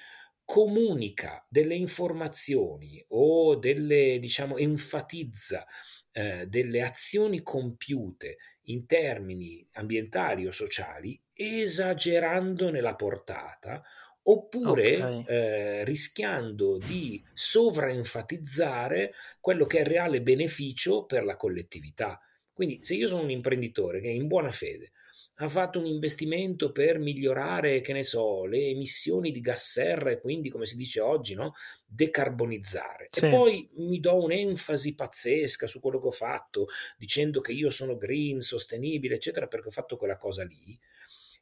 comunica 0.43 1.46
delle 1.48 1.75
informazioni 1.75 3.05
o 3.10 3.55
delle, 3.57 4.17
diciamo, 4.17 4.57
enfatizza 4.57 5.63
eh, 6.12 6.48
delle 6.48 6.81
azioni 6.81 7.43
compiute 7.43 8.38
in 8.69 8.88
termini 8.88 9.63
ambientali 9.74 10.48
o 10.48 10.51
sociali 10.51 11.22
esagerando 11.31 12.72
nella 12.72 12.96
portata 12.96 13.84
oppure 14.29 14.96
okay. 14.96 15.24
eh, 15.27 15.84
rischiando 15.84 16.77
di 16.77 17.24
sovraenfatizzare 17.34 19.13
quello 19.39 19.65
che 19.65 19.77
è 19.77 19.81
il 19.81 19.88
reale 19.88 20.22
beneficio 20.22 21.05
per 21.05 21.24
la 21.24 21.36
collettività. 21.36 22.19
Quindi 22.51 22.84
se 22.84 22.96
io 22.96 23.07
sono 23.07 23.22
un 23.22 23.29
imprenditore 23.29 24.01
che 24.01 24.10
in 24.10 24.27
buona 24.27 24.51
fede 24.51 24.91
ha 25.39 25.50
fatto 25.50 25.77
un 25.77 25.86
investimento 25.86 26.72
per 26.72 26.98
migliorare, 26.98 27.81
che 27.81 27.93
ne 27.93 28.01
so, 28.01 28.46
le 28.46 28.69
emissioni 28.69 29.31
di 29.31 29.39
gas 29.39 29.72
serra 29.74 30.10
e 30.10 30.19
quindi, 30.19 30.50
come 30.50 30.65
si 30.65 30.75
dice 30.75 31.00
oggi, 31.00 31.36
no? 31.36 31.53
decarbonizzare. 31.86 33.10
Sì. 33.12 33.25
E 33.25 33.29
poi 33.29 33.69
mi 33.75 34.00
do 34.00 34.24
un'enfasi 34.24 34.96
pazzesca 34.96 35.67
su 35.67 35.79
quello 35.79 36.00
che 36.00 36.07
ho 36.07 36.12
fatto, 36.12 36.65
dicendo 36.98 37.39
che 37.39 37.51
io 37.51 37.69
sono 37.69 37.98
green, 37.98 38.41
sostenibile, 38.41 39.15
eccetera, 39.15 39.46
perché 39.46 39.67
ho 39.67 39.72
fatto 39.72 39.96
quella 39.96 40.17
cosa 40.17 40.43
lì 40.43 40.77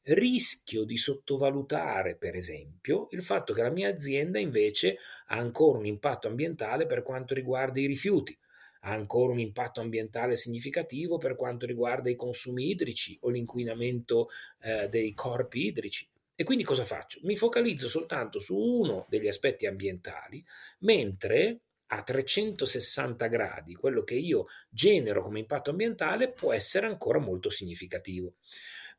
rischio 0.06 0.84
di 0.84 0.98
sottovalutare, 0.98 2.16
per 2.16 2.36
esempio, 2.36 3.08
il 3.12 3.24
fatto 3.24 3.54
che 3.54 3.64
la 3.64 3.72
mia 3.72 3.90
azienda 3.90 4.40
invece 4.40 4.98
ha 5.28 5.38
ancora 5.38 5.80
un 5.80 5.86
impatto 5.86 6.28
ambientale 6.28 6.86
per 6.86 7.02
quanto 7.02 7.34
riguarda 7.34 7.80
i 7.80 7.88
rifiuti, 7.88 8.38
ha 8.82 8.92
ancora 8.92 9.32
un 9.32 9.40
impatto 9.40 9.82
ambientale 9.82 10.36
significativo 10.36 11.18
per 11.18 11.36
quanto 11.36 11.66
riguarda 11.66 12.10
i 12.10 12.16
consumi 12.16 12.70
idrici 12.70 13.18
o 13.22 13.30
l'inquinamento 13.30 14.30
eh, 14.62 14.88
dei 14.90 15.14
corpi 15.14 15.66
idrici. 15.66 16.08
E 16.36 16.44
quindi 16.44 16.64
cosa 16.64 16.84
faccio? 16.84 17.20
Mi 17.24 17.36
focalizzo 17.36 17.88
soltanto 17.88 18.40
su 18.40 18.56
uno 18.56 19.06
degli 19.10 19.28
aspetti 19.28 19.66
ambientali, 19.66 20.44
mentre 20.80 21.62
a 21.88 22.02
360 22.04 23.28
gradi 23.28 23.76
quello 23.76 24.04
che 24.04 24.16
io 24.16 24.48
genero 24.70 25.22
come 25.22 25.40
impatto 25.40 25.70
ambientale 25.70 26.32
può 26.32 26.52
essere 26.52 26.88
ancora 26.88 27.20
molto 27.20 27.50
significativo. 27.50 28.34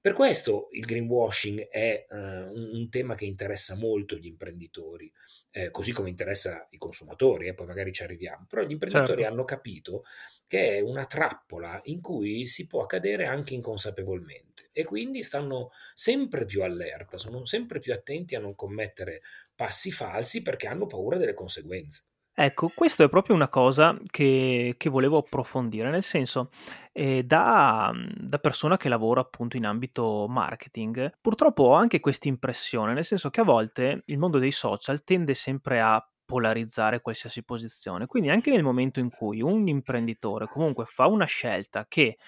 Per 0.06 0.14
questo 0.14 0.68
il 0.70 0.84
greenwashing 0.84 1.66
è 1.66 2.06
uh, 2.08 2.14
un, 2.14 2.70
un, 2.75 2.88
tema 2.90 3.16
che 3.16 3.25
interessa 3.25 3.75
molto 3.75 4.14
gli 4.14 4.26
imprenditori, 4.26 5.12
eh, 5.50 5.72
così 5.72 5.90
come 5.90 6.10
interessa 6.10 6.64
i 6.70 6.78
consumatori, 6.78 7.46
e 7.46 7.48
eh, 7.48 7.54
poi 7.54 7.66
magari 7.66 7.90
ci 7.90 8.04
arriviamo, 8.04 8.46
però 8.48 8.62
gli 8.62 8.70
imprenditori 8.70 9.22
certo. 9.22 9.32
hanno 9.32 9.42
capito 9.42 10.04
che 10.46 10.76
è 10.76 10.80
una 10.80 11.06
trappola 11.06 11.80
in 11.86 12.00
cui 12.00 12.46
si 12.46 12.68
può 12.68 12.86
cadere 12.86 13.26
anche 13.26 13.54
inconsapevolmente 13.54 14.68
e 14.70 14.84
quindi 14.84 15.25
stanno 15.25 15.72
sempre 15.92 16.44
più 16.44 16.62
allerta, 16.62 17.18
sono 17.18 17.44
sempre 17.44 17.80
più 17.80 17.92
attenti 17.92 18.36
a 18.36 18.38
non 18.38 18.54
commettere 18.54 19.22
passi 19.56 19.90
falsi 19.90 20.40
perché 20.40 20.68
hanno 20.68 20.86
paura 20.86 21.16
delle 21.16 21.34
conseguenze. 21.34 22.02
Ecco, 22.38 22.71
questo 22.75 23.02
è 23.02 23.09
proprio 23.09 23.35
una 23.35 23.49
cosa 23.49 23.99
che, 24.11 24.75
che 24.76 24.90
volevo 24.90 25.16
approfondire, 25.16 25.88
nel 25.88 26.02
senso, 26.02 26.50
eh, 26.93 27.25
da, 27.25 27.90
da, 28.14 28.38
persona 28.38 28.76
che 28.76 28.90
lavora 28.90 29.23
appunto 29.23 29.57
in 29.57 29.64
ambito 29.64 30.26
marketing, 30.28 31.14
purtroppo 31.19 31.62
ho 31.62 31.73
anche 31.73 31.99
questa 31.99 32.28
impressione, 32.28 32.93
nel 32.93 33.07
senso 33.07 33.31
che 33.31 33.40
a 33.40 33.45
volte 33.45 34.02
il 34.05 34.19
mondo 34.19 34.38
dei 34.38 34.52
social 34.52 35.02
tende 35.02 35.33
sempre 35.33 35.81
a 35.81 36.07
polarizzare 36.26 37.00
qualsiasi 37.00 37.43
posizione, 37.43 38.05
quindi 38.05 38.28
anche 38.28 38.50
nel 38.50 38.62
momento 38.62 39.00
in 39.00 39.09
cui 39.09 39.40
un 39.40 39.66
imprenditore 39.66 40.47
comunque 40.47 40.85
fa 40.85 41.07
una 41.07 41.25
scelta 41.25 41.87
che 41.88 42.19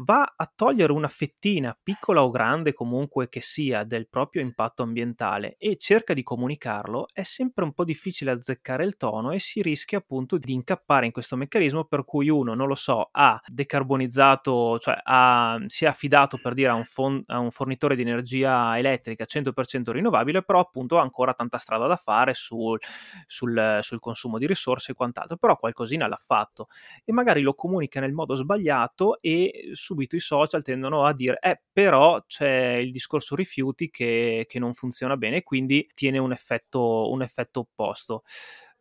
va 0.00 0.34
a 0.36 0.50
togliere 0.54 0.92
una 0.92 1.08
fettina, 1.08 1.76
piccola 1.80 2.22
o 2.22 2.30
grande 2.30 2.72
comunque 2.72 3.28
che 3.28 3.40
sia, 3.40 3.84
del 3.84 4.08
proprio 4.08 4.42
impatto 4.42 4.82
ambientale 4.82 5.56
e 5.58 5.76
cerca 5.76 6.14
di 6.14 6.22
comunicarlo, 6.22 7.08
è 7.12 7.22
sempre 7.22 7.64
un 7.64 7.72
po' 7.72 7.84
difficile 7.84 8.30
azzeccare 8.30 8.84
il 8.84 8.96
tono 8.96 9.32
e 9.32 9.38
si 9.40 9.60
rischia 9.62 9.98
appunto 9.98 10.38
di 10.38 10.52
incappare 10.52 11.06
in 11.06 11.12
questo 11.12 11.36
meccanismo 11.36 11.84
per 11.84 12.04
cui 12.04 12.28
uno, 12.28 12.54
non 12.54 12.68
lo 12.68 12.74
so, 12.74 13.08
ha 13.10 13.40
decarbonizzato, 13.46 14.78
cioè 14.78 14.98
ha, 15.02 15.58
si 15.66 15.84
è 15.84 15.88
affidato 15.88 16.38
per 16.40 16.54
dire 16.54 16.68
a 16.68 16.74
un, 16.74 16.84
fon- 16.84 17.22
a 17.26 17.38
un 17.38 17.50
fornitore 17.50 17.96
di 17.96 18.02
energia 18.02 18.78
elettrica 18.78 19.24
100% 19.24 19.90
rinnovabile, 19.90 20.42
però 20.42 20.60
appunto 20.60 20.98
ha 20.98 21.02
ancora 21.02 21.34
tanta 21.34 21.58
strada 21.58 21.86
da 21.86 21.96
fare 21.96 22.34
sul, 22.34 22.78
sul, 23.26 23.78
sul 23.80 23.98
consumo 23.98 24.38
di 24.38 24.46
risorse 24.46 24.92
e 24.92 24.94
quant'altro, 24.94 25.36
però 25.36 25.56
qualcosina 25.56 26.06
l'ha 26.06 26.20
fatto 26.24 26.68
e 27.04 27.12
magari 27.12 27.40
lo 27.40 27.54
comunica 27.54 28.00
nel 28.00 28.12
modo 28.12 28.34
sbagliato 28.34 29.20
e 29.20 29.70
subito 29.88 30.16
i 30.16 30.20
social 30.20 30.62
tendono 30.62 31.04
a 31.04 31.14
dire 31.14 31.38
eh 31.40 31.60
però 31.72 32.22
c'è 32.26 32.74
il 32.76 32.90
discorso 32.92 33.34
rifiuti 33.34 33.90
che, 33.90 34.44
che 34.48 34.58
non 34.58 34.74
funziona 34.74 35.16
bene 35.16 35.36
e 35.38 35.42
quindi 35.42 35.88
tiene 35.94 36.18
un 36.18 36.32
effetto, 36.32 37.10
un 37.10 37.22
effetto 37.22 37.60
opposto. 37.60 38.22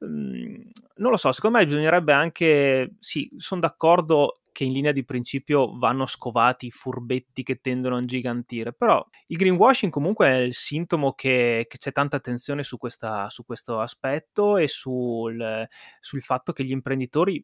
Mm, 0.05 0.55
non 0.97 1.11
lo 1.11 1.17
so, 1.17 1.31
secondo 1.31 1.57
me 1.57 1.65
bisognerebbe 1.65 2.13
anche, 2.13 2.95
sì, 2.99 3.29
sono 3.37 3.61
d'accordo 3.61 4.41
che 4.57 4.63
in 4.63 4.71
linea 4.71 4.91
di 4.91 5.05
principio 5.05 5.77
vanno 5.77 6.07
scovati 6.07 6.65
i 6.65 6.71
furbetti 6.71 7.43
che 7.43 7.59
tendono 7.61 7.95
a 7.95 7.99
ingigantire, 7.99 8.73
però 8.73 9.07
il 9.27 9.37
greenwashing 9.37 9.91
comunque 9.91 10.27
è 10.29 10.37
il 10.37 10.55
sintomo 10.55 11.13
che, 11.13 11.67
che 11.69 11.77
c'è 11.77 11.91
tanta 11.91 12.15
attenzione 12.15 12.63
su, 12.63 12.79
questa, 12.79 13.29
su, 13.29 13.45
questo 13.45 13.79
aspetto 13.79 14.57
e 14.57 14.67
sul, 14.67 15.67
sul, 15.99 16.21
fatto 16.23 16.53
che 16.53 16.63
gli 16.63 16.71
imprenditori 16.71 17.43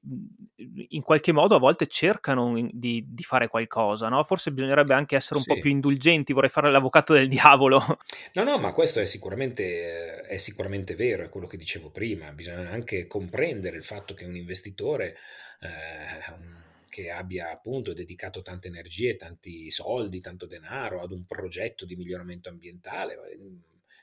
in 0.87 1.03
qualche 1.03 1.31
modo 1.31 1.53
a 1.53 1.59
volte 1.59 1.85
cercano 1.85 2.59
di, 2.71 3.05
di 3.07 3.23
fare 3.23 3.47
qualcosa, 3.47 4.09
no? 4.09 4.23
forse 4.23 4.51
bisognerebbe 4.51 4.95
anche 4.95 5.15
essere 5.15 5.35
un 5.35 5.43
sì. 5.43 5.53
po' 5.53 5.59
più 5.59 5.69
indulgenti, 5.69 6.33
vorrei 6.33 6.49
fare 6.49 6.71
l'avvocato 6.71 7.13
del 7.13 7.29
diavolo. 7.29 7.99
No, 8.33 8.43
no, 8.43 8.57
ma 8.57 8.71
questo 8.71 8.99
è 8.99 9.05
sicuramente, 9.05 10.21
è 10.21 10.37
sicuramente 10.37 10.95
vero, 10.95 11.23
è 11.23 11.29
quello 11.29 11.45
che 11.45 11.57
dicevo 11.57 11.91
prima, 11.91 12.31
bisogna 12.31 12.71
anche 12.71 13.05
comprendere 13.05 13.77
il 13.77 13.83
fatto 13.83 14.15
che 14.15 14.25
un 14.25 14.35
investitore... 14.35 15.15
Eh, 15.61 16.71
che 16.93 17.09
abbia 17.09 17.49
appunto 17.49 17.91
dedicato 17.91 18.43
tante 18.43 18.67
energie, 18.67 19.15
tanti 19.15 19.71
soldi, 19.71 20.21
tanto 20.21 20.45
denaro 20.45 21.01
ad 21.01 21.11
un 21.11 21.25
progetto 21.25 21.85
di 21.85 21.95
miglioramento 21.95 22.49
ambientale 22.49 23.17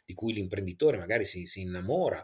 di 0.04 0.12
cui 0.12 0.32
l'imprenditore 0.32 0.99
magari 0.99 1.25
si, 1.25 1.47
si 1.47 1.61
innamora, 1.61 2.20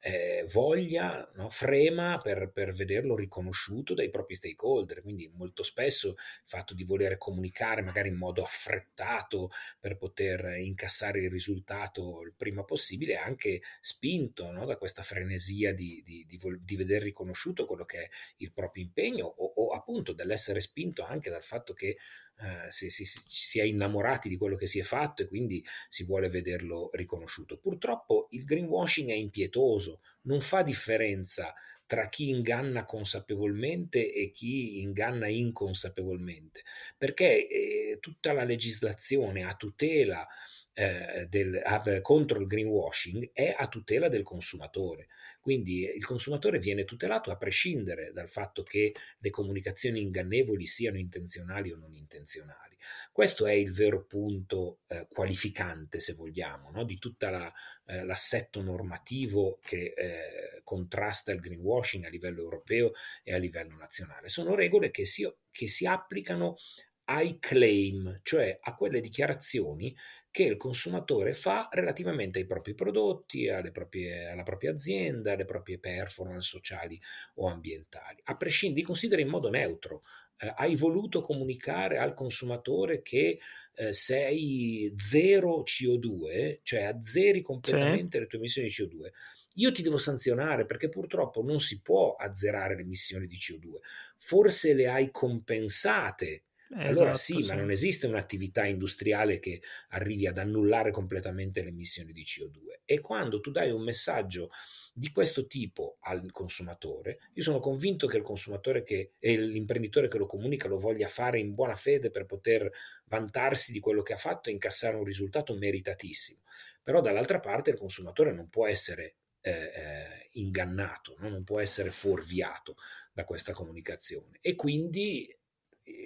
eh, 0.00 0.46
voglia, 0.50 1.30
no, 1.34 1.50
frema 1.50 2.20
per, 2.22 2.50
per, 2.52 2.72
vederlo 2.72 3.14
riconosciuto 3.14 3.92
dai 3.92 4.08
propri 4.08 4.34
stakeholder. 4.34 5.02
Quindi 5.02 5.30
molto 5.34 5.62
spesso 5.62 6.08
il 6.08 6.16
fatto 6.44 6.74
di 6.74 6.84
voler 6.84 7.18
comunicare 7.18 7.82
magari 7.82 8.08
in 8.08 8.16
modo 8.16 8.42
affrettato 8.42 9.50
per 9.78 9.96
poter 9.98 10.56
incassare 10.58 11.20
il 11.20 11.30
risultato 11.30 12.22
il 12.22 12.32
prima 12.36 12.64
possibile 12.64 13.14
è 13.14 13.18
anche 13.18 13.60
spinto 13.80 14.50
no, 14.50 14.64
da 14.64 14.76
questa 14.76 15.02
frenesia 15.02 15.74
di, 15.74 16.02
di, 16.04 16.24
di, 16.26 16.38
di 16.60 16.76
vedere 16.76 17.04
riconosciuto 17.04 17.66
quello 17.66 17.84
che 17.84 18.04
è 18.04 18.08
il 18.38 18.52
proprio 18.52 18.84
impegno 18.84 19.26
o, 19.26 19.52
o 19.56 19.70
appunto 19.70 20.12
dall'essere 20.12 20.60
spinto 20.60 21.04
anche 21.04 21.30
dal 21.30 21.44
fatto 21.44 21.74
che 21.74 21.98
eh, 22.42 22.70
si, 22.70 22.88
si, 22.88 23.04
si, 23.04 23.58
è 23.58 23.64
innamorati 23.64 24.30
di 24.30 24.38
quello 24.38 24.56
che 24.56 24.66
si 24.66 24.78
è 24.78 24.82
fatto 24.82 25.20
e 25.20 25.28
quindi 25.28 25.62
si 25.90 26.04
vuole 26.04 26.30
vederlo 26.30 26.88
riconosciuto. 26.92 27.58
Purtroppo 27.58 28.28
il 28.30 28.44
greenwashing 28.44 29.10
è 29.10 29.14
impietoso, 29.14 29.89
non 30.22 30.40
fa 30.40 30.62
differenza 30.62 31.54
tra 31.86 32.08
chi 32.08 32.28
inganna 32.28 32.84
consapevolmente 32.84 34.12
e 34.12 34.30
chi 34.30 34.80
inganna 34.80 35.26
inconsapevolmente, 35.28 36.62
perché 36.96 37.48
eh, 37.48 37.98
tutta 38.00 38.32
la 38.32 38.44
legislazione 38.44 39.42
a 39.44 39.54
tutela 39.54 40.26
eh, 40.72 41.26
del, 41.28 41.60
a, 41.64 42.00
contro 42.00 42.40
il 42.40 42.46
greenwashing 42.46 43.30
è 43.32 43.54
a 43.56 43.66
tutela 43.68 44.08
del 44.08 44.22
consumatore. 44.22 45.08
Quindi 45.40 45.82
il 45.84 46.04
consumatore 46.04 46.58
viene 46.58 46.84
tutelato 46.84 47.30
a 47.30 47.36
prescindere 47.36 48.12
dal 48.12 48.28
fatto 48.28 48.62
che 48.62 48.94
le 49.18 49.30
comunicazioni 49.30 50.00
ingannevoli 50.00 50.66
siano 50.66 50.98
intenzionali 50.98 51.72
o 51.72 51.76
non 51.76 51.94
intenzionali. 51.94 52.76
Questo 53.12 53.46
è 53.46 53.52
il 53.52 53.72
vero 53.72 54.04
punto 54.04 54.80
eh, 54.88 55.06
qualificante, 55.10 56.00
se 56.00 56.14
vogliamo, 56.14 56.70
no? 56.70 56.84
di 56.84 56.98
tutto 56.98 57.26
eh, 57.26 58.04
l'assetto 58.04 58.62
normativo 58.62 59.58
che 59.62 59.92
eh, 59.96 60.60
contrasta 60.64 61.32
il 61.32 61.40
greenwashing 61.40 62.04
a 62.04 62.08
livello 62.08 62.40
europeo 62.40 62.92
e 63.22 63.34
a 63.34 63.38
livello 63.38 63.76
nazionale. 63.76 64.28
Sono 64.28 64.54
regole 64.54 64.90
che 64.90 65.04
si, 65.04 65.30
che 65.50 65.68
si 65.68 65.86
applicano 65.86 66.56
ai 67.04 67.38
claim, 67.40 68.20
cioè 68.22 68.56
a 68.60 68.76
quelle 68.76 69.00
dichiarazioni 69.00 69.94
che 70.30 70.44
il 70.44 70.56
consumatore 70.56 71.32
fa 71.34 71.68
relativamente 71.72 72.38
ai 72.38 72.46
propri 72.46 72.74
prodotti, 72.74 73.48
proprie, 73.72 74.28
alla 74.28 74.44
propria 74.44 74.70
azienda, 74.70 75.32
alle 75.32 75.44
proprie 75.44 75.78
performance 75.78 76.48
sociali 76.48 77.00
o 77.36 77.48
ambientali. 77.48 78.20
A 78.24 78.36
prescindere, 78.36 78.86
considera 78.86 79.20
in 79.20 79.28
modo 79.28 79.50
neutro. 79.50 80.02
Eh, 80.38 80.52
hai 80.56 80.76
voluto 80.76 81.20
comunicare 81.20 81.98
al 81.98 82.14
consumatore 82.14 83.02
che 83.02 83.38
eh, 83.74 83.92
sei 83.92 84.92
zero 84.96 85.62
CO2, 85.62 86.60
cioè 86.62 86.82
azzeri 86.82 87.42
completamente 87.42 88.16
sì. 88.16 88.22
le 88.22 88.28
tue 88.28 88.38
emissioni 88.38 88.68
di 88.68 88.74
CO2 88.74 89.10
io 89.54 89.72
ti 89.72 89.82
devo 89.82 89.98
sanzionare 89.98 90.64
perché 90.64 90.88
purtroppo 90.88 91.42
non 91.42 91.60
si 91.60 91.82
può 91.82 92.14
azzerare 92.14 92.76
le 92.76 92.82
emissioni 92.82 93.26
di 93.26 93.36
CO2. 93.36 93.80
Forse 94.16 94.74
le 94.74 94.88
hai 94.88 95.10
compensate 95.10 96.44
allora 96.74 97.10
esatto, 97.10 97.16
sì, 97.16 97.42
sì, 97.42 97.48
ma 97.48 97.54
non 97.54 97.70
esiste 97.70 98.06
un'attività 98.06 98.64
industriale 98.64 99.40
che 99.40 99.60
arrivi 99.88 100.26
ad 100.28 100.38
annullare 100.38 100.92
completamente 100.92 101.62
le 101.62 101.70
emissioni 101.70 102.12
di 102.12 102.22
CO2. 102.22 102.80
E 102.84 103.00
quando 103.00 103.40
tu 103.40 103.50
dai 103.50 103.70
un 103.70 103.82
messaggio 103.82 104.50
di 104.92 105.10
questo 105.10 105.46
tipo 105.46 105.96
al 106.00 106.30
consumatore, 106.30 107.18
io 107.34 107.42
sono 107.42 107.58
convinto 107.58 108.06
che 108.06 108.18
il 108.18 108.22
consumatore 108.22 108.84
che, 108.84 109.12
e 109.18 109.36
l'imprenditore 109.36 110.06
che 110.06 110.18
lo 110.18 110.26
comunica 110.26 110.68
lo 110.68 110.78
voglia 110.78 111.08
fare 111.08 111.40
in 111.40 111.54
buona 111.54 111.74
fede 111.74 112.10
per 112.10 112.24
poter 112.24 112.70
vantarsi 113.06 113.72
di 113.72 113.80
quello 113.80 114.02
che 114.02 114.12
ha 114.12 114.18
fatto 114.18 114.48
e 114.48 114.52
incassare 114.52 114.96
un 114.96 115.04
risultato 115.04 115.54
meritatissimo. 115.54 116.42
Però 116.82 117.00
dall'altra 117.00 117.40
parte 117.40 117.70
il 117.70 117.76
consumatore 117.76 118.32
non 118.32 118.48
può 118.48 118.66
essere 118.66 119.16
eh, 119.40 119.50
eh 119.50 120.28
ingannato, 120.32 121.16
no? 121.18 121.28
non 121.28 121.42
può 121.42 121.58
essere 121.58 121.90
fuorviato 121.90 122.76
da 123.12 123.24
questa 123.24 123.52
comunicazione 123.52 124.38
e 124.40 124.54
quindi 124.54 125.28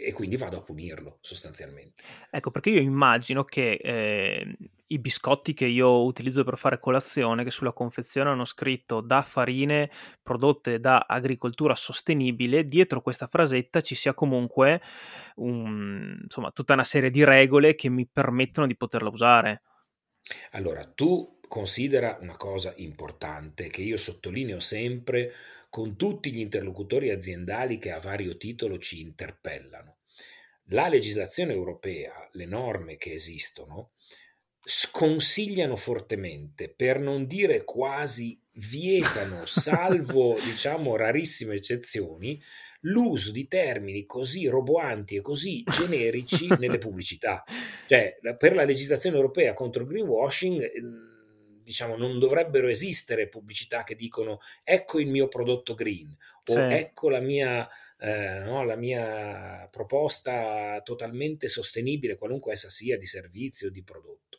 e 0.05 0.13
quindi 0.13 0.37
vado 0.37 0.59
a 0.59 0.63
punirlo 0.63 1.19
sostanzialmente. 1.21 2.03
Ecco, 2.31 2.51
perché 2.51 2.71
io 2.71 2.81
immagino 2.81 3.45
che 3.45 3.73
eh, 3.73 4.57
i 4.87 4.99
biscotti 4.99 5.55
che 5.55 5.67
io 5.67 6.05
utilizzo 6.05 6.45
per 6.45 6.59
fare 6.59 6.79
colazione, 6.79 7.45
che 7.45 7.51
sulla 7.51 7.73
confezione 7.73 8.31
hanno 8.31 8.45
scritto 8.45 9.01
da 9.01 9.23
farine 9.23 9.91
prodotte 10.23 10.79
da 10.79 11.07
agricoltura 11.09 11.75
sostenibile, 11.75 12.69
dietro 12.69 13.01
questa 13.01 13.27
frasetta 13.27 13.81
ci 13.81 13.95
sia 13.95 14.15
comunque 14.15 14.81
un, 15.37 16.19
insomma, 16.23 16.51
tutta 16.51 16.75
una 16.75 16.85
serie 16.85 17.11
di 17.11 17.25
regole 17.25 17.75
che 17.75 17.89
mi 17.89 18.07
permettono 18.07 18.67
di 18.67 18.77
poterla 18.77 19.09
usare. 19.09 19.63
Allora, 20.53 20.85
tu 20.87 21.39
considera 21.49 22.19
una 22.21 22.37
cosa 22.37 22.73
importante 22.77 23.69
che 23.69 23.83
io 23.83 23.97
sottolineo 23.97 24.61
sempre 24.61 25.33
con 25.75 25.97
tutti 25.97 26.33
gli 26.33 26.39
interlocutori 26.39 27.11
aziendali 27.11 27.81
che 27.81 27.91
a 27.91 27.99
vario 27.99 28.37
titolo 28.37 28.79
ci 28.79 29.01
interpellano. 29.01 29.97
La 30.67 30.87
legislazione 30.87 31.53
europea, 31.53 32.29
le 32.31 32.47
norme 32.47 32.97
che 32.97 33.11
esistono, 33.11 33.95
sconsigliano 34.63 35.75
fortemente, 35.75 36.69
per 36.69 37.01
non 37.01 37.27
dire 37.27 37.65
quasi 37.65 38.41
vietano, 38.53 39.47
salvo 39.47 40.35
diciamo 40.47 40.95
rarissime 40.95 41.57
eccezioni, 41.57 42.41
l'uso 42.83 43.33
di 43.33 43.49
termini 43.49 44.07
così 44.07 44.47
roboanti 44.47 45.17
e 45.17 45.23
così 45.23 45.65
generici 45.65 46.47
nelle 46.57 46.79
pubblicità. 46.79 47.43
Cioè, 47.89 48.21
per 48.39 48.55
la 48.55 48.65
legislazione 48.65 49.17
europea 49.17 49.55
contro 49.55 49.83
il 49.83 49.89
greenwashing 49.89 50.71
ehm, 50.73 51.14
diciamo, 51.65 51.97
non 51.97 52.19
dovrebbero 52.19 52.69
esistere 52.69 53.29
pubblicità 53.29 53.83
che 53.83 53.97
dicono 53.97 54.39
ecco 54.63 55.01
il 55.01 55.09
mio 55.09 55.27
prodotto 55.27 55.75
green 55.75 56.17
o 56.47 56.53
sì. 56.53 56.59
ecco 56.59 57.09
la 57.09 57.21
mia, 57.21 57.69
eh, 57.99 58.41
no, 58.41 58.63
la 58.65 58.77
mia 58.77 59.67
proposta 59.71 60.81
totalmente 60.85 61.49
sostenibile, 61.49 62.17
qualunque 62.17 62.53
essa 62.53 62.71
sia, 62.71 62.97
di 62.97 63.07
servizio 63.07 63.69
o 63.69 63.71
di 63.71 63.83
prodotto. 63.83 64.39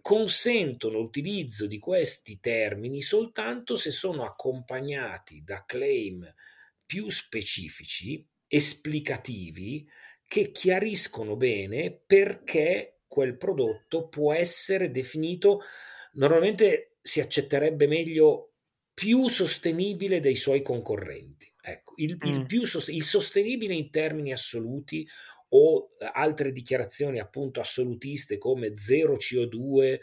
Consentono 0.00 0.98
l'utilizzo 0.98 1.66
di 1.66 1.78
questi 1.78 2.40
termini 2.40 3.02
soltanto 3.02 3.76
se 3.76 3.90
sono 3.90 4.24
accompagnati 4.24 5.42
da 5.44 5.62
claim 5.66 6.26
più 6.84 7.10
specifici, 7.10 8.26
esplicativi, 8.46 9.86
che 10.26 10.50
chiariscono 10.50 11.36
bene 11.36 11.92
perché 11.92 12.99
quel 13.10 13.36
prodotto 13.36 14.06
può 14.06 14.32
essere 14.32 14.92
definito, 14.92 15.62
normalmente 16.12 16.98
si 17.02 17.18
accetterebbe 17.18 17.88
meglio, 17.88 18.52
più 18.94 19.26
sostenibile 19.26 20.20
dei 20.20 20.36
suoi 20.36 20.62
concorrenti. 20.62 21.52
Ecco, 21.60 21.94
il, 21.96 22.14
mm. 22.14 22.28
il, 22.28 22.46
più 22.46 22.64
sost- 22.66 22.90
il 22.90 23.02
sostenibile 23.02 23.74
in 23.74 23.90
termini 23.90 24.32
assoluti 24.32 25.04
o 25.48 25.88
altre 26.12 26.52
dichiarazioni 26.52 27.18
appunto 27.18 27.58
assolutiste 27.58 28.38
come 28.38 28.76
zero 28.76 29.14
CO2, 29.14 29.98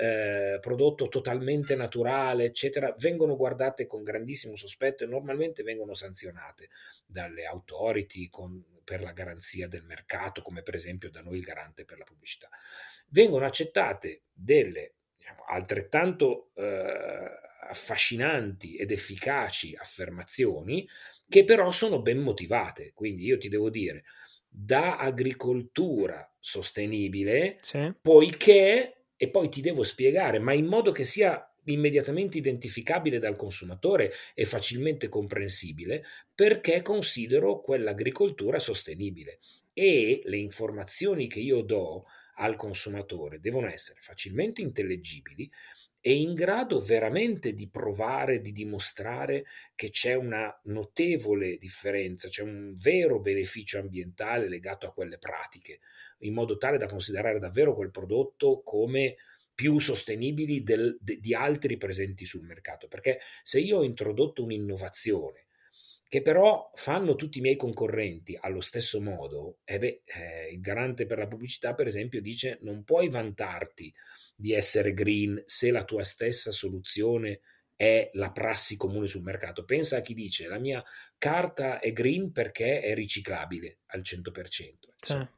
eh, 0.00 0.58
prodotto 0.60 1.08
totalmente 1.08 1.74
naturale, 1.74 2.44
eccetera, 2.44 2.94
vengono 2.98 3.36
guardate 3.36 3.86
con 3.86 4.02
grandissimo 4.02 4.54
sospetto 4.54 5.02
e 5.02 5.08
normalmente 5.08 5.62
vengono 5.62 5.94
sanzionate 5.94 6.68
dalle 7.06 7.44
authority 7.44 8.28
con 8.28 8.64
per 8.88 9.02
la 9.02 9.12
garanzia 9.12 9.68
del 9.68 9.84
mercato, 9.84 10.40
come 10.40 10.62
per 10.62 10.74
esempio 10.74 11.10
da 11.10 11.20
noi 11.20 11.36
il 11.36 11.44
garante 11.44 11.84
per 11.84 11.98
la 11.98 12.04
pubblicità. 12.04 12.48
Vengono 13.08 13.44
accettate 13.44 14.22
delle 14.32 14.94
diciamo, 15.14 15.42
altrettanto 15.42 16.52
eh, 16.54 17.30
affascinanti 17.68 18.76
ed 18.76 18.90
efficaci 18.90 19.76
affermazioni 19.76 20.88
che 21.28 21.44
però 21.44 21.70
sono 21.70 22.00
ben 22.00 22.18
motivate. 22.18 22.92
Quindi 22.94 23.24
io 23.24 23.36
ti 23.36 23.50
devo 23.50 23.68
dire, 23.68 24.04
da 24.48 24.96
agricoltura 24.96 26.26
sostenibile, 26.40 27.58
sì. 27.60 27.92
poiché, 28.00 28.97
e 29.18 29.28
poi 29.28 29.50
ti 29.50 29.60
devo 29.60 29.82
spiegare, 29.82 30.38
ma 30.38 30.54
in 30.54 30.64
modo 30.64 30.92
che 30.92 31.04
sia 31.04 31.42
immediatamente 31.64 32.38
identificabile 32.38 33.18
dal 33.18 33.36
consumatore 33.36 34.12
e 34.32 34.46
facilmente 34.46 35.10
comprensibile 35.10 36.04
perché 36.34 36.80
considero 36.80 37.60
quell'agricoltura 37.60 38.58
sostenibile. 38.58 39.40
E 39.74 40.22
le 40.24 40.38
informazioni 40.38 41.26
che 41.26 41.40
io 41.40 41.60
do 41.62 42.04
al 42.36 42.56
consumatore 42.56 43.40
devono 43.40 43.68
essere 43.68 43.98
facilmente 44.00 44.62
intellegibili 44.62 45.50
e 46.08 46.14
in 46.14 46.32
grado 46.32 46.80
veramente 46.80 47.52
di 47.52 47.68
provare, 47.68 48.40
di 48.40 48.50
dimostrare 48.50 49.44
che 49.74 49.90
c'è 49.90 50.14
una 50.14 50.58
notevole 50.64 51.58
differenza, 51.58 52.28
c'è 52.28 52.40
un 52.40 52.74
vero 52.78 53.20
beneficio 53.20 53.78
ambientale 53.78 54.48
legato 54.48 54.86
a 54.86 54.94
quelle 54.94 55.18
pratiche, 55.18 55.80
in 56.20 56.32
modo 56.32 56.56
tale 56.56 56.78
da 56.78 56.88
considerare 56.88 57.38
davvero 57.38 57.74
quel 57.74 57.90
prodotto 57.90 58.62
come 58.64 59.16
più 59.54 59.78
sostenibili 59.80 60.62
del, 60.62 60.96
de, 60.98 61.18
di 61.20 61.34
altri 61.34 61.76
presenti 61.76 62.24
sul 62.24 62.46
mercato. 62.46 62.88
Perché 62.88 63.20
se 63.42 63.60
io 63.60 63.76
ho 63.76 63.84
introdotto 63.84 64.42
un'innovazione 64.42 65.47
che 66.08 66.22
però 66.22 66.70
fanno 66.74 67.14
tutti 67.16 67.38
i 67.38 67.40
miei 67.42 67.56
concorrenti 67.56 68.36
allo 68.40 68.60
stesso 68.62 69.00
modo, 69.00 69.58
eh 69.64 69.78
beh, 69.78 70.02
eh, 70.04 70.48
il 70.52 70.60
garante 70.60 71.04
per 71.04 71.18
la 71.18 71.28
pubblicità, 71.28 71.74
per 71.74 71.86
esempio, 71.86 72.22
dice 72.22 72.58
non 72.62 72.82
puoi 72.82 73.10
vantarti 73.10 73.92
di 74.34 74.52
essere 74.52 74.94
green 74.94 75.42
se 75.44 75.70
la 75.70 75.84
tua 75.84 76.04
stessa 76.04 76.50
soluzione 76.50 77.40
è 77.76 78.10
la 78.14 78.32
prassi 78.32 78.76
comune 78.76 79.06
sul 79.06 79.22
mercato. 79.22 79.64
Pensa 79.64 79.98
a 79.98 80.00
chi 80.00 80.14
dice 80.14 80.48
la 80.48 80.58
mia 80.58 80.82
carta 81.18 81.78
è 81.78 81.92
green 81.92 82.32
perché 82.32 82.80
è 82.80 82.94
riciclabile 82.94 83.80
al 83.86 84.00
100%. 84.00 84.88
Insomma, 84.98 85.30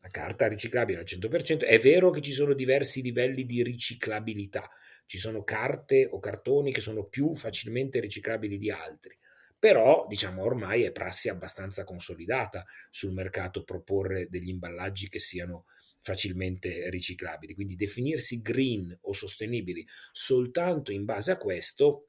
la 0.00 0.08
carta 0.10 0.46
riciclabile 0.48 0.98
al 0.98 1.04
100%, 1.06 1.64
è 1.64 1.78
vero 1.78 2.10
che 2.10 2.20
ci 2.20 2.32
sono 2.32 2.54
diversi 2.54 3.02
livelli 3.02 3.46
di 3.46 3.62
riciclabilità, 3.62 4.68
ci 5.06 5.18
sono 5.18 5.42
carte 5.44 6.06
o 6.10 6.18
cartoni 6.18 6.72
che 6.72 6.80
sono 6.80 7.04
più 7.04 7.34
facilmente 7.34 8.00
riciclabili 8.00 8.58
di 8.58 8.70
altri, 8.70 9.16
però 9.62 10.06
diciamo 10.08 10.42
ormai 10.42 10.82
è 10.82 10.90
prassi 10.90 11.28
abbastanza 11.28 11.84
consolidata 11.84 12.66
sul 12.90 13.12
mercato 13.12 13.62
proporre 13.62 14.26
degli 14.28 14.48
imballaggi 14.48 15.08
che 15.08 15.20
siano 15.20 15.66
facilmente 16.00 16.90
riciclabili, 16.90 17.54
quindi 17.54 17.76
definirsi 17.76 18.42
green 18.42 18.98
o 19.02 19.12
sostenibili 19.12 19.86
soltanto 20.10 20.90
in 20.90 21.04
base 21.04 21.30
a 21.30 21.36
questo 21.36 22.08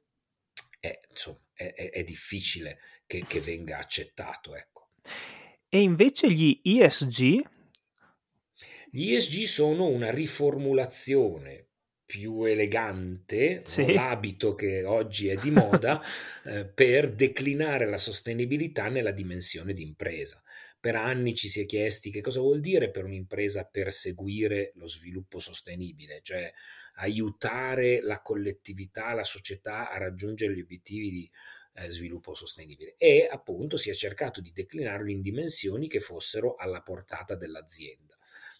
è, 0.80 0.98
insomma, 1.08 1.38
è, 1.52 1.72
è, 1.74 1.90
è 1.90 2.02
difficile 2.02 2.80
che, 3.06 3.24
che 3.24 3.38
venga 3.38 3.78
accettato. 3.78 4.56
Ecco. 4.56 4.88
E 5.68 5.78
invece 5.78 6.32
gli 6.32 6.60
ESG 6.60 7.48
Gli 8.90 9.12
ESG 9.12 9.44
sono 9.44 9.86
una 9.86 10.10
riformulazione 10.10 11.63
più 12.06 12.44
elegante, 12.44 13.62
Sì. 13.66 13.84
no? 13.84 13.92
l'abito 13.92 14.54
che 14.54 14.84
oggi 14.84 15.28
è 15.28 15.36
di 15.36 15.50
moda, 15.50 16.00
eh, 16.44 16.66
per 16.66 17.12
declinare 17.12 17.86
la 17.86 17.98
sostenibilità 17.98 18.88
nella 18.88 19.10
dimensione 19.12 19.72
di 19.72 19.82
impresa. 19.82 20.42
Per 20.78 20.94
anni 20.96 21.34
ci 21.34 21.48
si 21.48 21.60
è 21.60 21.64
chiesti 21.64 22.10
che 22.10 22.20
cosa 22.20 22.40
vuol 22.40 22.60
dire 22.60 22.90
per 22.90 23.04
un'impresa 23.04 23.64
perseguire 23.64 24.72
lo 24.74 24.86
sviluppo 24.86 25.38
sostenibile, 25.38 26.20
cioè 26.22 26.52
aiutare 26.96 28.00
la 28.02 28.20
collettività, 28.20 29.12
la 29.14 29.24
società 29.24 29.90
a 29.90 29.98
raggiungere 29.98 30.54
gli 30.54 30.60
obiettivi 30.60 31.10
di 31.10 31.30
eh, 31.76 31.90
sviluppo 31.90 32.34
sostenibile 32.34 32.94
e 32.98 33.26
appunto 33.30 33.76
si 33.76 33.90
è 33.90 33.94
cercato 33.94 34.40
di 34.40 34.52
declinarlo 34.52 35.10
in 35.10 35.20
dimensioni 35.20 35.88
che 35.88 36.00
fossero 36.00 36.54
alla 36.56 36.82
portata 36.82 37.34
dell'azienda. 37.34 38.16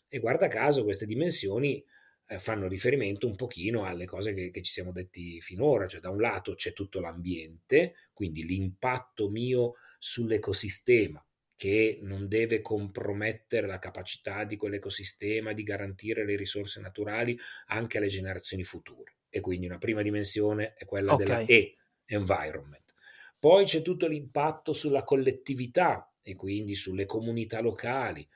E 0.08 0.18
guarda 0.18 0.48
caso 0.48 0.82
queste 0.84 1.06
dimensioni 1.06 1.84
fanno 2.38 2.68
riferimento 2.68 3.26
un 3.26 3.36
pochino 3.36 3.84
alle 3.84 4.06
cose 4.06 4.32
che, 4.32 4.50
che, 4.50 4.62
ci 4.62 4.72
siamo 4.72 4.92
detti 4.92 5.40
finora, 5.40 5.86
cioè 5.86 6.00
da 6.00 6.10
un 6.10 6.20
lato 6.20 6.54
c'è 6.54 6.72
tutto 6.72 7.00
l'ambiente, 7.00 7.94
quindi 8.12 8.44
l'impatto 8.44 9.28
mio 9.28 9.74
sull'ecosistema 9.98 11.24
che 11.56 11.98
non 12.02 12.26
deve 12.26 12.60
compromettere 12.60 13.66
la 13.66 13.78
capacità 13.78 14.44
di 14.44 14.56
quell'ecosistema 14.56 15.52
di 15.52 15.62
garantire 15.62 16.24
le 16.24 16.36
risorse 16.36 16.80
naturali 16.80 17.38
anche 17.66 17.98
alle 17.98 18.08
generazioni 18.08 18.64
future. 18.64 19.14
E 19.28 19.40
quindi 19.40 19.66
una 19.66 19.78
prima 19.78 20.02
dimensione 20.02 20.74
è 20.74 20.84
quella 20.84 21.14
okay. 21.14 21.24
della 21.24 21.40
E, 21.40 21.76
environment. 22.06 22.92
Poi 23.38 23.64
c'è 23.64 23.82
tutto 23.82 24.06
l'impatto 24.06 24.72
sulla 24.72 25.04
collettività 25.04 26.12
e 26.22 26.34
quindi 26.34 26.74
sulle 26.74 27.04
comunità 27.04 27.60
locali, 27.60 28.26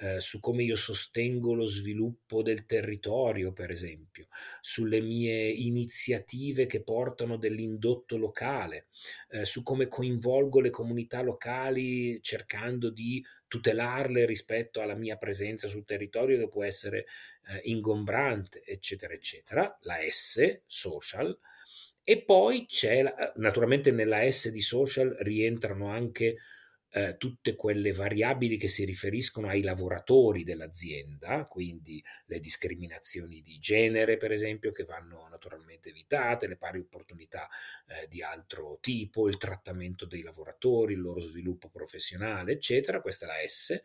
eh, 0.00 0.20
su 0.20 0.38
come 0.38 0.62
io 0.62 0.76
sostengo 0.76 1.54
lo 1.54 1.66
sviluppo 1.66 2.42
del 2.42 2.66
territorio, 2.66 3.52
per 3.52 3.70
esempio, 3.70 4.28
sulle 4.60 5.00
mie 5.00 5.48
iniziative 5.48 6.66
che 6.66 6.82
portano 6.82 7.36
dell'indotto 7.36 8.16
locale, 8.16 8.86
eh, 9.30 9.44
su 9.44 9.64
come 9.64 9.88
coinvolgo 9.88 10.60
le 10.60 10.70
comunità 10.70 11.20
locali 11.20 12.22
cercando 12.22 12.90
di 12.90 13.24
tutelarle 13.48 14.24
rispetto 14.24 14.80
alla 14.80 14.94
mia 14.94 15.16
presenza 15.16 15.66
sul 15.66 15.84
territorio 15.84 16.38
che 16.38 16.48
può 16.48 16.62
essere 16.62 17.06
eh, 17.48 17.60
ingombrante, 17.64 18.62
eccetera, 18.64 19.14
eccetera. 19.14 19.76
La 19.82 19.96
S, 20.08 20.60
social. 20.66 21.36
E 22.04 22.22
poi 22.22 22.66
c'è, 22.66 23.02
naturalmente 23.36 23.90
nella 23.90 24.30
S 24.30 24.50
di 24.50 24.62
social 24.62 25.14
rientrano 25.20 25.88
anche 25.88 26.36
eh, 26.90 27.16
tutte 27.18 27.54
quelle 27.54 27.92
variabili 27.92 28.56
che 28.56 28.68
si 28.68 28.84
riferiscono 28.84 29.48
ai 29.48 29.62
lavoratori 29.62 30.42
dell'azienda, 30.44 31.46
quindi 31.46 32.02
le 32.26 32.40
discriminazioni 32.40 33.42
di 33.42 33.58
genere, 33.58 34.16
per 34.16 34.32
esempio, 34.32 34.72
che 34.72 34.84
vanno 34.84 35.26
naturalmente 35.28 35.90
evitate, 35.90 36.46
le 36.46 36.56
pari 36.56 36.78
opportunità 36.78 37.48
eh, 37.86 38.06
di 38.08 38.22
altro 38.22 38.78
tipo, 38.80 39.28
il 39.28 39.36
trattamento 39.36 40.06
dei 40.06 40.22
lavoratori, 40.22 40.94
il 40.94 41.00
loro 41.00 41.20
sviluppo 41.20 41.68
professionale, 41.68 42.52
eccetera. 42.52 43.00
Questa 43.00 43.26
è 43.26 43.28
la 43.28 43.46
S. 43.46 43.80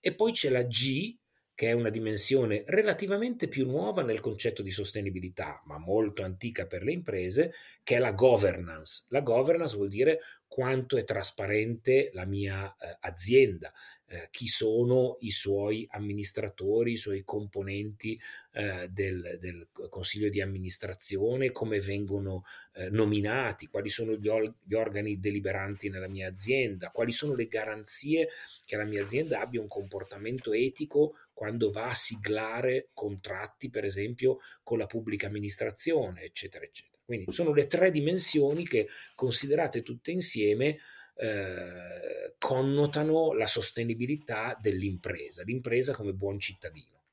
E 0.00 0.14
poi 0.14 0.32
c'è 0.32 0.48
la 0.48 0.62
G, 0.62 1.16
che 1.58 1.70
è 1.70 1.72
una 1.72 1.90
dimensione 1.90 2.62
relativamente 2.66 3.48
più 3.48 3.66
nuova 3.66 4.04
nel 4.04 4.20
concetto 4.20 4.62
di 4.62 4.70
sostenibilità, 4.70 5.60
ma 5.66 5.76
molto 5.76 6.22
antica 6.22 6.66
per 6.66 6.84
le 6.84 6.92
imprese, 6.92 7.52
che 7.82 7.96
è 7.96 7.98
la 7.98 8.12
governance. 8.12 9.06
La 9.08 9.22
governance 9.22 9.74
vuol 9.74 9.88
dire 9.88 10.20
quanto 10.46 10.96
è 10.96 11.02
trasparente 11.02 12.10
la 12.12 12.26
mia 12.26 12.74
eh, 12.76 12.96
azienda, 13.00 13.72
eh, 14.06 14.28
chi 14.30 14.46
sono 14.46 15.16
i 15.20 15.30
suoi 15.30 15.86
amministratori, 15.90 16.92
i 16.92 16.96
suoi 16.96 17.22
componenti 17.24 18.18
eh, 18.52 18.88
del, 18.88 19.36
del, 19.40 19.68
consiglio 19.72 20.30
di 20.30 20.40
amministrazione, 20.40 21.52
come 21.52 21.80
vengono 21.80 22.44
eh, 22.74 22.88
nominati, 22.88 23.66
quali 23.66 23.90
sono 23.90 24.14
gli, 24.14 24.28
or- 24.28 24.54
gli, 24.62 24.74
organi 24.74 25.18
deliberanti 25.18 25.90
nella 25.90 26.08
mia 26.08 26.28
azienda, 26.28 26.90
quali 26.90 27.12
sono 27.12 27.34
le 27.34 27.48
garanzie 27.48 28.28
che 28.64 28.76
la 28.76 28.84
mia 28.84 29.02
azienda 29.02 29.40
abbia 29.40 29.60
un 29.60 29.68
comportamento 29.68 30.52
etico 30.52 31.14
quando 31.38 31.70
va 31.70 31.90
a 31.90 31.94
siglare 31.94 32.88
contratti, 32.92 33.70
per 33.70 33.84
esempio, 33.84 34.38
con 34.64 34.76
la 34.76 34.86
pubblica 34.86 35.28
amministrazione, 35.28 36.22
eccetera, 36.22 36.64
eccetera. 36.64 37.00
Quindi 37.04 37.32
sono 37.32 37.54
le 37.54 37.68
tre 37.68 37.92
dimensioni 37.92 38.66
che, 38.66 38.88
considerate 39.14 39.82
tutte 39.82 40.10
insieme, 40.10 40.78
eh, 41.14 42.34
connotano 42.38 43.34
la 43.34 43.46
sostenibilità 43.46 44.58
dell'impresa, 44.60 45.44
l'impresa 45.44 45.94
come 45.94 46.12
buon 46.12 46.40
cittadino. 46.40 47.04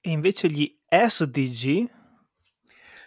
E 0.00 0.08
invece 0.08 0.48
gli 0.48 0.78
SDG? 0.88 1.90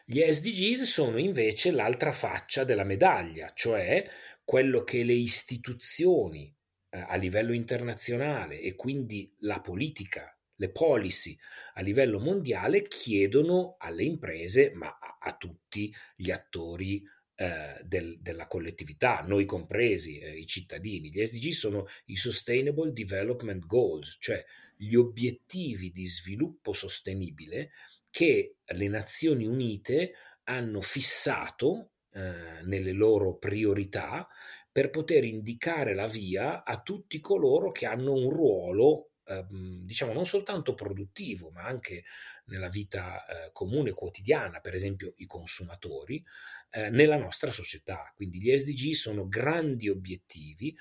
Gli 0.04 0.22
SDGs 0.22 0.84
sono 0.84 1.18
invece 1.18 1.72
l'altra 1.72 2.12
faccia 2.12 2.66
della 2.66 2.84
medaglia, 2.84 3.54
cioè 3.56 4.06
quello 4.44 4.84
che 4.84 5.06
le 5.06 5.14
istituzioni 5.14 6.54
eh, 6.90 7.00
a 7.00 7.16
livello 7.16 7.54
internazionale 7.54 8.60
e 8.60 8.76
quindi 8.76 9.34
la 9.40 9.62
politica 9.62 10.36
le 10.62 10.69
policy 10.69 11.36
a 11.74 11.82
livello 11.82 12.19
mondiale 12.19 12.84
chiedono 12.84 13.76
alle 13.80 14.04
imprese, 14.04 14.71
ma 14.76 14.88
a, 14.88 15.17
a 15.19 15.36
tutti 15.36 15.93
gli 16.15 16.30
attori 16.30 17.04
eh, 17.36 17.82
del, 17.84 18.19
della 18.21 18.45
collettività, 18.45 19.21
noi 19.21 19.45
compresi, 19.45 20.19
eh, 20.19 20.38
i 20.38 20.45
cittadini. 20.45 21.10
Gli 21.10 21.26
SDG 21.26 21.50
sono 21.52 21.88
i 22.06 22.15
Sustainable 22.15 22.93
Development 22.93 23.65
Goals, 23.65 24.17
cioè 24.19 24.43
gli 24.76 24.93
obiettivi 24.93 25.91
di 25.91 26.06
sviluppo 26.08 26.74
sostenibile 26.74 27.71
che 28.12 28.58
le 28.63 28.88
Nazioni 28.88 29.45
Unite 29.45 30.13
hanno 30.43 30.82
fissato 30.82 31.93
eh, 32.12 32.62
nelle 32.63 32.91
loro 32.91 33.38
priorità 33.38 34.28
per 34.71 34.89
poter 34.89 35.24
indicare 35.24 35.95
la 35.95 36.08
via 36.08 36.63
a 36.63 36.82
tutti 36.82 37.19
coloro 37.19 37.71
che 37.71 37.86
hanno 37.86 38.13
un 38.13 38.30
ruolo 38.30 39.11
Ehm, 39.32 39.86
diciamo 39.86 40.13
non 40.13 40.26
soltanto 40.26 40.74
produttivo, 40.74 41.50
ma 41.52 41.63
anche 41.63 42.04
nella 42.46 42.70
vita 42.70 43.26
eh, 43.26 43.52
comune 43.52 43.91
quotidiana, 43.94 44.60
per 44.60 44.74
esempio 44.74 45.13
i 45.17 45.26
consumatori, 45.26 46.24
eh, 46.72 46.89
nella 46.89 47.17
nostra 47.17 47.52
società. 47.52 48.12
Quindi 48.15 48.39
gli 48.39 48.58
SDG 48.58 48.91
sono 48.94 49.28
grandi 49.28 49.89
obiettivi 49.89 50.76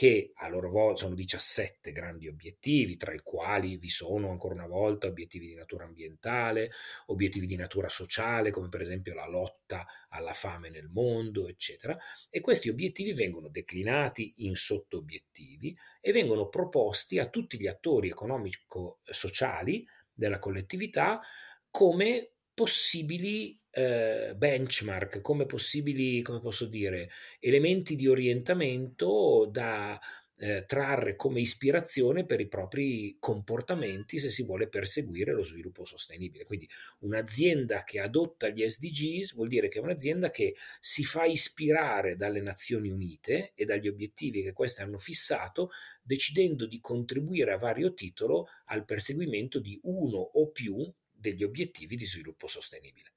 che 0.00 0.32
a 0.36 0.48
loro 0.48 0.70
volta 0.70 1.02
sono 1.02 1.14
17 1.14 1.92
grandi 1.92 2.26
obiettivi, 2.26 2.96
tra 2.96 3.12
i 3.12 3.20
quali 3.22 3.76
vi 3.76 3.90
sono 3.90 4.30
ancora 4.30 4.54
una 4.54 4.66
volta 4.66 5.06
obiettivi 5.06 5.46
di 5.46 5.54
natura 5.54 5.84
ambientale, 5.84 6.70
obiettivi 7.08 7.44
di 7.44 7.54
natura 7.54 7.90
sociale, 7.90 8.50
come 8.50 8.70
per 8.70 8.80
esempio 8.80 9.12
la 9.12 9.28
lotta 9.28 9.84
alla 10.08 10.32
fame 10.32 10.70
nel 10.70 10.88
mondo, 10.88 11.48
eccetera. 11.48 11.98
E 12.30 12.40
questi 12.40 12.70
obiettivi 12.70 13.12
vengono 13.12 13.50
declinati 13.50 14.32
in 14.36 14.56
sotto-obiettivi 14.56 15.76
e 16.00 16.12
vengono 16.12 16.48
proposti 16.48 17.18
a 17.18 17.28
tutti 17.28 17.60
gli 17.60 17.66
attori 17.66 18.08
economico-sociali 18.08 19.86
della 20.14 20.38
collettività 20.38 21.20
come 21.68 22.36
possibili 22.54 23.59
eh, 23.72 24.34
benchmark, 24.36 25.20
come 25.20 25.46
possibili, 25.46 26.22
come 26.22 26.40
posso 26.40 26.66
dire, 26.66 27.10
elementi 27.38 27.96
di 27.96 28.08
orientamento 28.08 29.48
da 29.50 29.98
eh, 30.42 30.64
trarre 30.66 31.16
come 31.16 31.40
ispirazione 31.40 32.24
per 32.24 32.40
i 32.40 32.48
propri 32.48 33.16
comportamenti 33.18 34.18
se 34.18 34.30
si 34.30 34.42
vuole 34.42 34.68
perseguire 34.68 35.32
lo 35.32 35.44
sviluppo 35.44 35.84
sostenibile. 35.84 36.44
Quindi 36.44 36.68
un'azienda 37.00 37.84
che 37.84 38.00
adotta 38.00 38.48
gli 38.48 38.66
SDGs 38.66 39.34
vuol 39.34 39.48
dire 39.48 39.68
che 39.68 39.78
è 39.78 39.82
un'azienda 39.82 40.30
che 40.30 40.56
si 40.80 41.04
fa 41.04 41.24
ispirare 41.24 42.16
dalle 42.16 42.40
Nazioni 42.40 42.88
Unite 42.88 43.52
e 43.54 43.66
dagli 43.66 43.86
obiettivi 43.86 44.42
che 44.42 44.54
queste 44.54 44.82
hanno 44.82 44.98
fissato, 44.98 45.70
decidendo 46.02 46.66
di 46.66 46.80
contribuire 46.80 47.52
a 47.52 47.58
vario 47.58 47.92
titolo 47.92 48.48
al 48.66 48.86
perseguimento 48.86 49.60
di 49.60 49.78
uno 49.82 50.16
o 50.16 50.50
più 50.50 50.90
degli 51.12 51.44
obiettivi 51.44 51.96
di 51.96 52.06
sviluppo 52.06 52.46
sostenibile. 52.46 53.12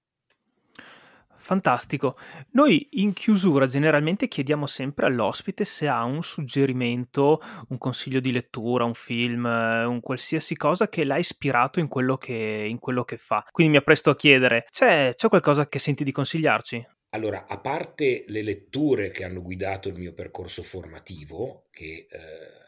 Fantastico. 1.43 2.15
Noi 2.51 2.87
in 2.91 3.11
chiusura 3.11 3.67
generalmente 3.67 4.29
chiediamo 4.29 4.65
sempre 4.65 5.07
all'ospite 5.07 5.65
se 5.65 5.89
ha 5.89 6.01
un 6.05 6.23
suggerimento, 6.23 7.41
un 7.67 7.77
consiglio 7.77 8.21
di 8.21 8.31
lettura, 8.31 8.85
un 8.85 8.93
film, 8.93 9.43
un 9.43 9.99
qualsiasi 9.99 10.55
cosa 10.55 10.87
che 10.87 11.03
l'ha 11.03 11.17
ispirato 11.17 11.81
in 11.81 11.89
quello 11.89 12.15
che, 12.15 12.65
in 12.69 12.79
quello 12.79 13.03
che 13.03 13.17
fa. 13.17 13.45
Quindi 13.51 13.73
mi 13.73 13.79
appresto 13.79 14.11
a 14.11 14.15
chiedere, 14.15 14.67
c'è, 14.69 15.13
c'è 15.15 15.27
qualcosa 15.27 15.67
che 15.67 15.79
senti 15.79 16.05
di 16.05 16.13
consigliarci? 16.13 16.87
Allora, 17.13 17.45
a 17.45 17.59
parte 17.59 18.25
le 18.27 18.41
letture 18.41 19.11
che 19.11 19.23
hanno 19.23 19.43
guidato 19.43 19.87
il 19.87 19.95
mio 19.95 20.13
percorso 20.13 20.63
formativo, 20.63 21.67
che 21.69 22.07
eh, 22.09 22.17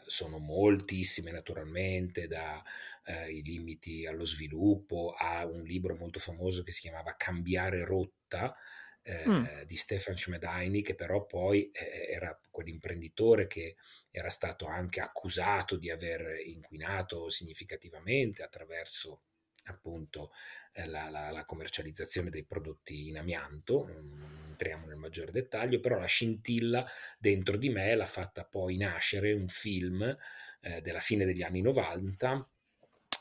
sono 0.06 0.38
moltissime 0.38 1.32
naturalmente, 1.32 2.28
dai 2.28 2.60
eh, 3.06 3.42
limiti 3.42 4.06
allo 4.06 4.24
sviluppo, 4.24 5.14
a 5.18 5.44
un 5.46 5.64
libro 5.64 5.96
molto 5.96 6.20
famoso 6.20 6.62
che 6.62 6.70
si 6.70 6.82
chiamava 6.82 7.16
Cambiare 7.16 7.84
rotta, 7.84 8.54
eh, 9.02 9.28
mm. 9.28 9.62
di 9.66 9.74
Stefan 9.74 10.16
Schmedaini, 10.16 10.80
che 10.80 10.94
però 10.94 11.26
poi 11.26 11.68
eh, 11.72 12.12
era 12.12 12.38
quell'imprenditore 12.48 13.48
che 13.48 13.74
era 14.12 14.30
stato 14.30 14.66
anche 14.66 15.00
accusato 15.00 15.76
di 15.76 15.90
aver 15.90 16.40
inquinato 16.46 17.28
significativamente 17.30 18.44
attraverso 18.44 19.22
appunto 19.66 20.32
eh, 20.72 20.86
la, 20.86 21.08
la, 21.08 21.30
la, 21.30 21.44
commercializzazione 21.44 22.30
dei 22.30 22.44
prodotti 22.44 23.08
in 23.08 23.18
amianto, 23.18 23.86
non 23.86 24.44
entriamo 24.48 24.86
nel 24.86 24.96
maggiore 24.96 25.32
dettaglio, 25.32 25.80
però 25.80 25.98
la 25.98 26.06
scintilla 26.06 26.86
dentro 27.18 27.56
di 27.56 27.68
me 27.68 27.94
l'ha 27.94 28.06
fatta 28.06 28.44
poi 28.44 28.76
nascere 28.76 29.32
un 29.32 29.48
film 29.48 30.16
eh, 30.60 30.80
della 30.80 31.00
fine 31.00 31.24
degli 31.24 31.42
anni 31.42 31.60
90 31.60 32.48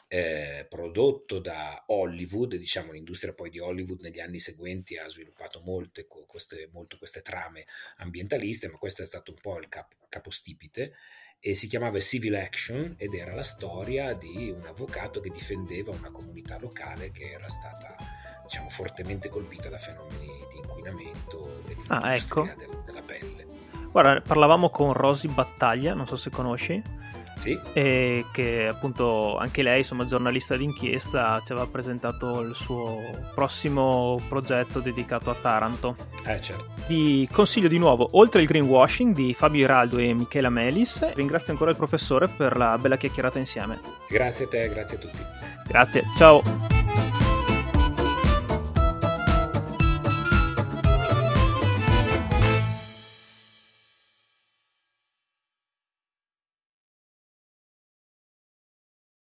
eh, 0.08 0.66
prodotto 0.70 1.40
da 1.40 1.84
Hollywood, 1.88 2.56
diciamo 2.56 2.92
l'industria 2.92 3.34
poi 3.34 3.50
di 3.50 3.60
Hollywood 3.60 4.02
negli 4.02 4.20
anni 4.20 4.40
seguenti 4.40 4.98
ha 4.98 5.08
sviluppato 5.08 5.62
molte, 5.62 6.06
queste, 6.06 6.70
molto 6.72 6.98
queste 6.98 7.22
trame 7.22 7.66
ambientaliste, 7.98 8.70
ma 8.70 8.78
questo 8.78 9.02
è 9.02 9.06
stato 9.06 9.32
un 9.32 9.40
po' 9.42 9.60
il 9.60 9.68
cap, 9.68 9.94
capostipite 10.08 10.94
e 11.40 11.54
si 11.54 11.68
chiamava 11.68 12.00
Civil 12.00 12.36
Action 12.36 12.96
ed 12.98 13.14
era 13.14 13.34
la 13.34 13.44
storia 13.44 14.14
di 14.14 14.52
un 14.56 14.66
avvocato 14.66 15.20
che 15.20 15.30
difendeva 15.30 15.92
una 15.92 16.12
comunità 16.12 16.58
locale 16.60 17.12
che 17.12 17.32
era 17.32 17.48
stata 17.48 17.96
diciamo, 18.44 18.70
fortemente 18.70 19.30
colpita 19.30 19.70
da 19.70 19.78
fenomeni 19.78 20.28
di 20.52 20.58
inquinamento 20.58 21.62
ah, 21.88 22.16
ecco. 22.16 22.44
del, 22.44 22.82
della 22.86 23.02
pelle. 23.02 23.46
Guarda, 23.92 24.22
parlavamo 24.22 24.70
con 24.70 24.94
Rosy 24.94 25.30
Battaglia, 25.30 25.94
non 25.94 26.06
so 26.06 26.16
se 26.16 26.30
conosci 26.30 26.82
sì. 27.38 27.60
E 27.74 28.26
che 28.32 28.68
appunto 28.68 29.38
anche 29.38 29.62
lei, 29.62 29.80
insomma, 29.80 30.06
giornalista 30.06 30.56
d'inchiesta, 30.56 31.42
ci 31.46 31.52
aveva 31.52 31.68
presentato 31.68 32.42
il 32.42 32.56
suo 32.56 33.00
prossimo 33.34 34.20
progetto 34.28 34.80
dedicato 34.80 35.30
a 35.30 35.36
Taranto. 35.36 35.96
Eh, 36.26 36.42
certo. 36.42 36.68
Ti 36.88 37.28
consiglio 37.32 37.68
di 37.68 37.78
nuovo, 37.78 38.10
oltre 38.14 38.42
il 38.42 38.48
greenwashing 38.48 39.14
di 39.14 39.34
Fabio 39.34 39.64
Iraldo 39.64 39.98
e 39.98 40.14
Michela 40.14 40.50
Melis, 40.50 41.14
ringrazio 41.14 41.52
ancora 41.52 41.72
il 41.72 41.78
professore 41.78 42.28
per 42.28 42.58
la 42.58 42.78
bella 42.78 42.98
chiacchierata 42.98 43.40
insieme. 43.40 43.80
Grazie 44.10 44.46
a 44.46 44.48
te, 44.48 44.70
grazie 44.70 44.98
a 44.98 45.00
tutti. 45.00 45.20
Grazie, 45.68 46.04
ciao. 46.18 47.15